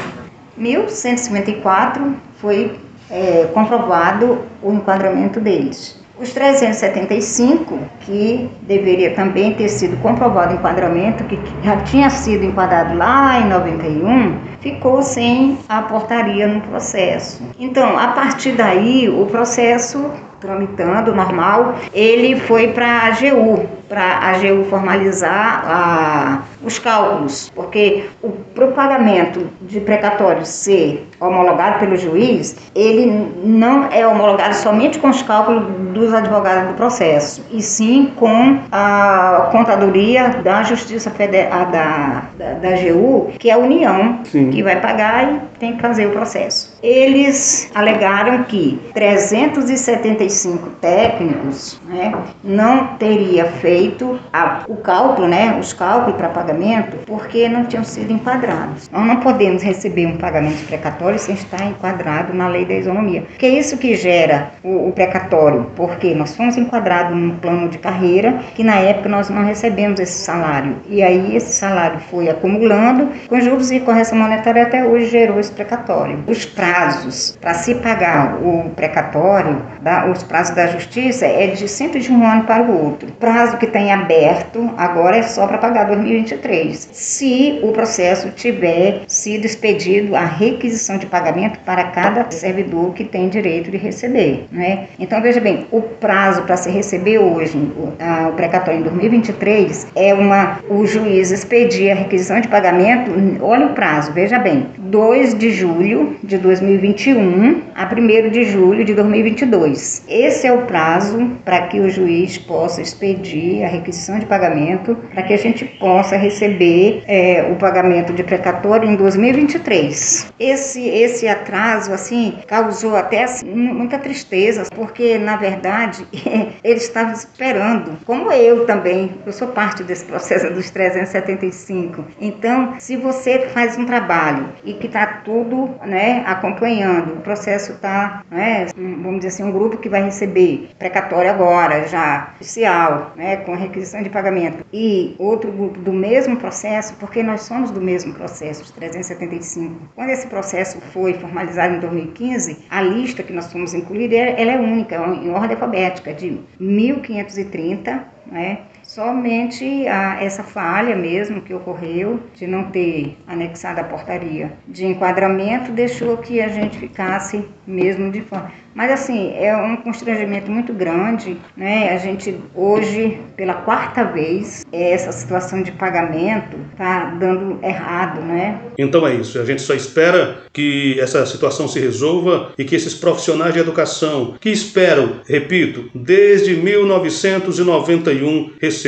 1154 0.56 2.16
foi 2.40 2.78
é, 3.10 3.48
comprovado 3.52 4.40
o 4.62 4.72
enquadramento 4.72 5.40
deles. 5.40 6.03
Os 6.16 6.32
375, 6.32 7.76
que 8.02 8.48
deveria 8.62 9.14
também 9.14 9.52
ter 9.52 9.68
sido 9.68 9.96
comprovado 10.00 10.54
o 10.54 10.56
enquadramento, 10.56 11.24
que 11.24 11.36
já 11.64 11.76
tinha 11.78 12.08
sido 12.08 12.44
enquadrado 12.44 12.96
lá 12.96 13.40
em 13.40 13.48
91, 13.48 14.36
ficou 14.60 15.02
sem 15.02 15.58
a 15.68 15.82
portaria 15.82 16.46
no 16.46 16.60
processo. 16.60 17.42
Então, 17.58 17.98
a 17.98 18.08
partir 18.08 18.52
daí, 18.52 19.08
o 19.08 19.26
processo 19.26 20.08
tramitando 20.40 21.12
normal, 21.12 21.74
ele 21.92 22.38
foi 22.38 22.68
para 22.68 22.86
a 22.86 23.06
AGU, 23.06 23.66
para 23.88 24.02
a 24.02 24.30
AGU 24.30 24.64
formalizar 24.64 25.62
a, 25.66 26.42
os 26.62 26.78
cálculos, 26.78 27.50
porque 27.54 28.04
o 28.22 28.30
pro 28.54 28.68
pagamento 28.72 29.48
de 29.62 29.80
precatório 29.80 30.44
ser 30.44 31.06
homologado 31.20 31.78
pelo 31.78 31.96
juiz, 31.96 32.56
ele 32.74 33.32
não 33.42 33.86
é 33.90 34.06
homologado 34.06 34.54
somente 34.54 34.98
com 34.98 35.08
os 35.08 35.22
cálculos 35.22 35.64
dos 35.92 36.12
advogados 36.12 36.68
do 36.68 36.74
processo, 36.74 37.42
e 37.50 37.62
sim 37.62 38.12
com 38.16 38.58
a 38.70 39.48
contadoria 39.52 40.28
da 40.42 40.62
Justiça 40.62 41.10
Federal 41.10 41.66
da, 41.66 42.22
da, 42.38 42.52
da 42.54 42.68
AGU, 42.68 43.32
que 43.38 43.50
é 43.50 43.54
a 43.54 43.58
União, 43.58 44.20
sim. 44.24 44.50
que 44.50 44.62
vai 44.62 44.80
pagar 44.80 45.24
e 45.24 45.40
tem 45.58 45.76
que 45.76 45.82
fazer 45.82 46.06
o 46.06 46.10
processo. 46.10 46.76
Eles 46.82 47.70
alegaram 47.74 48.44
que 48.44 48.78
375 48.92 50.70
técnicos 50.80 51.80
né, 51.86 52.12
não 52.42 52.88
teria 52.98 53.46
feito 53.46 54.18
a, 54.32 54.64
o 54.68 54.76
cálculo, 54.76 55.26
né, 55.26 55.56
os 55.58 55.72
cálculos 55.72 56.16
para 56.16 56.28
pagamento, 56.28 56.98
porque 57.06 57.48
não 57.48 57.64
tinham 57.64 57.84
sido 57.84 58.12
enquadrados. 58.12 58.88
Nós 58.90 59.06
não 59.06 59.16
podemos 59.16 59.62
receber 59.62 60.06
um 60.06 60.16
pagamento 60.16 60.66
precatório 60.66 61.18
sem 61.18 61.34
estar 61.34 61.64
enquadrado 61.64 62.34
na 62.34 62.48
lei 62.48 62.64
da 62.64 62.74
isonomia. 62.74 63.24
Que 63.38 63.46
é 63.46 63.50
isso 63.50 63.76
que 63.76 63.94
gera 63.94 64.50
o, 64.62 64.88
o 64.88 64.92
precatório, 64.92 65.70
porque 65.76 66.14
nós 66.14 66.36
fomos 66.36 66.56
enquadrados 66.56 67.16
num 67.16 67.36
plano 67.36 67.68
de 67.68 67.78
carreira 67.78 68.38
que 68.54 68.62
na 68.62 68.76
época 68.76 69.08
nós 69.08 69.28
não 69.30 69.44
recebemos 69.44 70.00
esse 70.00 70.24
salário. 70.24 70.76
E 70.88 71.02
aí 71.02 71.36
esse 71.36 71.52
salário 71.52 72.00
foi 72.10 72.28
acumulando, 72.28 73.08
com 73.28 73.40
juros 73.40 73.70
e 73.70 73.80
correção 73.80 74.18
monetária 74.18 74.62
até 74.62 74.84
hoje 74.84 75.06
gerou 75.06 75.38
precatório. 75.50 76.22
Os 76.26 76.44
prazos 76.44 77.36
para 77.40 77.54
se 77.54 77.74
pagar 77.76 78.36
o 78.36 78.70
precatório, 78.70 79.62
da, 79.80 80.06
os 80.06 80.22
prazos 80.22 80.54
da 80.54 80.68
justiça, 80.68 81.26
é 81.26 81.48
de 81.48 81.66
sempre 81.68 82.00
de 82.00 82.12
um 82.12 82.24
ano 82.26 82.44
para 82.44 82.62
o 82.62 82.84
outro. 82.84 83.10
Prazo 83.12 83.56
que 83.56 83.64
que 83.64 83.72
tem 83.72 83.92
aberto 83.92 84.70
agora 84.76 85.16
é 85.16 85.22
só 85.22 85.46
para 85.46 85.56
pagar 85.56 85.84
2023. 85.84 86.90
Se 86.92 87.60
o 87.62 87.72
processo 87.72 88.30
tiver 88.30 89.02
sido 89.06 89.46
expedido 89.46 90.14
a 90.14 90.24
requisição 90.24 90.98
de 90.98 91.06
pagamento 91.06 91.58
para 91.60 91.84
cada 91.84 92.30
servidor 92.30 92.92
que 92.92 93.04
tem 93.04 93.28
direito 93.28 93.70
de 93.70 93.78
receber, 93.78 94.46
né? 94.52 94.86
Então 94.98 95.20
veja 95.22 95.40
bem, 95.40 95.66
o 95.70 95.80
prazo 95.80 96.42
para 96.42 96.56
se 96.56 96.70
receber 96.70 97.18
hoje 97.18 97.56
o, 97.56 97.92
a, 97.98 98.28
o 98.28 98.32
precatório 98.32 98.80
em 98.80 98.82
2023 98.82 99.86
é 99.96 100.12
uma 100.12 100.58
o 100.68 100.86
juiz 100.86 101.30
expedir 101.30 101.92
a 101.92 101.94
requisição 101.94 102.40
de 102.40 102.48
pagamento, 102.48 103.10
olha 103.40 103.66
o 103.66 103.70
prazo, 103.70 104.12
veja 104.12 104.38
bem, 104.38 104.66
2 104.84 105.38
de 105.38 105.50
julho 105.50 106.16
de 106.22 106.36
2021 106.36 107.62
a 107.74 107.84
1 107.86 108.30
de 108.30 108.44
julho 108.44 108.84
de 108.84 108.92
2022. 108.92 110.04
Esse 110.06 110.46
é 110.46 110.52
o 110.52 110.62
prazo 110.62 111.30
para 111.42 111.68
que 111.68 111.80
o 111.80 111.88
juiz 111.88 112.36
possa 112.36 112.82
expedir 112.82 113.64
a 113.64 113.68
requisição 113.68 114.18
de 114.18 114.26
pagamento, 114.26 114.94
para 115.12 115.22
que 115.22 115.32
a 115.32 115.38
gente 115.38 115.64
possa 115.64 116.16
receber 116.16 117.02
é, 117.06 117.48
o 117.50 117.56
pagamento 117.56 118.12
de 118.12 118.22
precatório 118.22 118.88
em 118.88 118.94
2023. 118.94 120.32
Esse, 120.38 120.86
esse 120.86 121.26
atraso, 121.26 121.92
assim, 121.92 122.34
causou 122.46 122.94
até 122.94 123.24
assim, 123.24 123.46
muita 123.46 123.98
tristeza, 123.98 124.64
porque, 124.74 125.16
na 125.16 125.36
verdade, 125.36 126.06
eles 126.62 126.82
estavam 126.82 127.14
esperando, 127.14 127.98
como 128.04 128.30
eu 128.30 128.66
também, 128.66 129.12
eu 129.24 129.32
sou 129.32 129.48
parte 129.48 129.82
desse 129.82 130.04
processo 130.04 130.52
dos 130.52 130.70
375. 130.70 132.04
Então, 132.20 132.74
se 132.78 132.96
você 132.96 133.46
faz 133.54 133.78
um 133.78 133.86
trabalho 133.86 134.50
e 134.62 134.73
que 134.74 134.86
está 134.86 135.06
tudo 135.06 135.70
né, 135.84 136.22
acompanhando, 136.26 137.14
o 137.14 137.20
processo 137.20 137.72
está, 137.72 138.22
né, 138.30 138.66
vamos 138.76 139.16
dizer 139.16 139.28
assim, 139.28 139.42
um 139.44 139.52
grupo 139.52 139.76
que 139.76 139.88
vai 139.88 140.02
receber 140.02 140.70
precatório 140.78 141.30
agora, 141.30 141.86
já 141.88 142.30
oficial, 142.34 143.12
né, 143.16 143.38
com 143.38 143.54
requisição 143.54 144.02
de 144.02 144.10
pagamento, 144.10 144.64
e 144.72 145.14
outro 145.18 145.50
grupo 145.50 145.78
do 145.78 145.92
mesmo 145.92 146.36
processo, 146.36 146.94
porque 146.94 147.22
nós 147.22 147.42
somos 147.42 147.70
do 147.70 147.80
mesmo 147.80 148.14
processo, 148.14 148.62
os 148.62 148.70
375. 148.70 149.88
Quando 149.94 150.10
esse 150.10 150.26
processo 150.26 150.80
foi 150.92 151.14
formalizado 151.14 151.74
em 151.74 151.80
2015, 151.80 152.64
a 152.70 152.80
lista 152.82 153.22
que 153.22 153.32
nós 153.32 153.50
fomos 153.52 153.74
incluir, 153.74 154.14
ela 154.14 154.52
é 154.52 154.56
única, 154.56 154.96
em 154.96 155.30
ordem 155.30 155.52
alfabética, 155.52 156.12
de 156.12 156.40
1530, 156.58 158.04
né? 158.26 158.58
Somente 158.94 159.88
a, 159.88 160.22
essa 160.22 160.44
falha 160.44 160.94
mesmo 160.94 161.42
que 161.42 161.52
ocorreu 161.52 162.20
de 162.36 162.46
não 162.46 162.70
ter 162.70 163.18
anexado 163.26 163.80
a 163.80 163.82
portaria 163.82 164.52
de 164.68 164.86
enquadramento 164.86 165.72
deixou 165.72 166.16
que 166.18 166.40
a 166.40 166.46
gente 166.46 166.78
ficasse 166.78 167.44
mesmo 167.66 168.12
de 168.12 168.20
fora. 168.20 168.52
Mas 168.72 168.90
assim, 168.90 169.32
é 169.36 169.56
um 169.56 169.76
constrangimento 169.76 170.50
muito 170.50 170.72
grande, 170.72 171.36
né? 171.56 171.90
A 171.90 171.98
gente 171.98 172.36
hoje, 172.54 173.20
pela 173.36 173.54
quarta 173.54 174.04
vez, 174.04 174.64
essa 174.72 175.12
situação 175.12 175.62
de 175.62 175.70
pagamento 175.70 176.56
tá 176.76 177.16
dando 177.18 177.64
errado, 177.64 178.20
né? 178.20 178.60
Então 178.76 179.06
é 179.06 179.14
isso. 179.14 179.40
A 179.40 179.44
gente 179.44 179.62
só 179.62 179.74
espera 179.74 180.38
que 180.52 180.98
essa 180.98 181.24
situação 181.24 181.68
se 181.68 181.78
resolva 181.78 182.52
e 182.58 182.64
que 182.64 182.74
esses 182.74 182.94
profissionais 182.94 183.54
de 183.54 183.60
educação 183.60 184.34
que 184.40 184.50
esperam, 184.50 185.20
repito, 185.26 185.88
desde 185.94 186.56
1991 186.56 188.54
recebam 188.60 188.83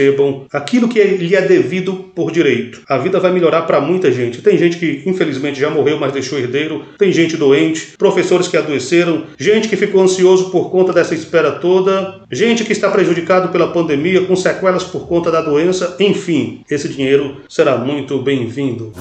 aquilo 0.52 0.88
que 0.88 1.02
lhe 1.02 1.36
é 1.36 1.42
devido 1.42 1.94
por 2.14 2.32
direito. 2.32 2.82
A 2.88 2.98
vida 2.98 3.20
vai 3.20 3.32
melhorar 3.32 3.62
para 3.62 3.80
muita 3.80 4.10
gente. 4.10 4.42
Tem 4.42 4.58
gente 4.58 4.78
que 4.78 5.02
infelizmente 5.06 5.60
já 5.60 5.70
morreu, 5.70 5.98
mas 5.98 6.12
deixou 6.12 6.38
herdeiro, 6.38 6.84
tem 6.98 7.12
gente 7.12 7.36
doente, 7.36 7.94
professores 7.96 8.48
que 8.48 8.56
adoeceram, 8.56 9.24
gente 9.38 9.68
que 9.68 9.76
que 9.76 9.86
ficou 9.86 10.02
ansioso 10.02 10.50
por 10.50 10.70
conta 10.70 10.92
dessa 10.92 11.14
espera 11.14 11.52
toda, 11.52 12.22
gente 12.32 12.64
que 12.64 12.72
está 12.72 12.90
prejudicado 12.90 13.50
pela 13.50 13.68
pandemia, 13.68 14.24
com 14.24 14.34
sequelas 14.34 14.84
por 14.84 15.06
conta 15.06 15.30
da 15.30 15.42
doença, 15.42 15.96
enfim, 16.00 16.62
esse 16.70 16.88
dinheiro 16.88 17.42
será 17.48 17.76
muito 17.76 18.18
bem-vindo. 18.18 18.92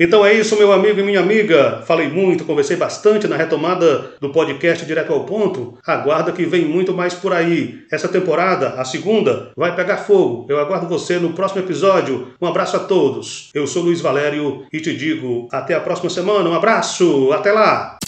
Então 0.00 0.24
é 0.24 0.32
isso, 0.32 0.56
meu 0.56 0.72
amigo 0.72 0.98
e 0.98 1.02
minha 1.02 1.20
amiga. 1.20 1.82
Falei 1.86 2.08
muito, 2.08 2.46
conversei 2.46 2.74
bastante 2.74 3.28
na 3.28 3.36
retomada 3.36 4.14
do 4.18 4.30
podcast 4.30 4.86
Direto 4.86 5.12
ao 5.12 5.26
Ponto. 5.26 5.74
Aguarda 5.86 6.32
que 6.32 6.46
vem 6.46 6.64
muito 6.64 6.94
mais 6.94 7.12
por 7.12 7.34
aí. 7.34 7.80
Essa 7.92 8.08
temporada, 8.08 8.80
a 8.80 8.84
segunda, 8.86 9.50
vai 9.54 9.76
pegar 9.76 9.98
fogo. 9.98 10.46
Eu 10.48 10.58
aguardo 10.58 10.88
você 10.88 11.18
no 11.18 11.34
próximo 11.34 11.60
episódio. 11.60 12.28
Um 12.40 12.46
abraço 12.46 12.76
a 12.76 12.80
todos. 12.80 13.50
Eu 13.52 13.66
sou 13.66 13.82
Luiz 13.82 14.00
Valério 14.00 14.64
e 14.72 14.80
te 14.80 14.96
digo 14.96 15.46
até 15.52 15.74
a 15.74 15.80
próxima 15.80 16.08
semana. 16.08 16.48
Um 16.48 16.54
abraço, 16.54 17.30
até 17.34 17.52
lá. 17.52 17.98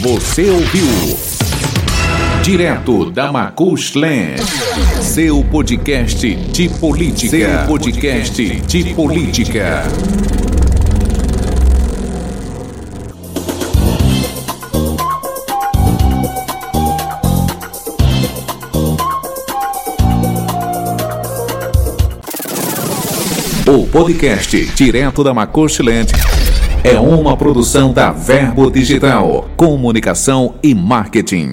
Você 0.00 0.42
ouviu 0.50 0.84
Direto 2.42 3.10
da 3.10 3.32
Macushland. 3.32 4.42
Seu 5.00 5.42
podcast 5.44 6.34
de 6.34 6.68
política. 6.68 7.30
Seu 7.30 7.66
podcast 7.66 8.60
de 8.60 8.94
política. 8.94 9.84
O 23.72 23.86
podcast 23.86 24.66
Direto 24.74 25.22
da 25.22 25.32
Macochilente 25.32 26.12
é 26.82 26.98
uma 26.98 27.36
produção 27.36 27.92
da 27.92 28.10
Verbo 28.10 28.68
Digital, 28.68 29.48
Comunicação 29.56 30.56
e 30.60 30.74
Marketing. 30.74 31.52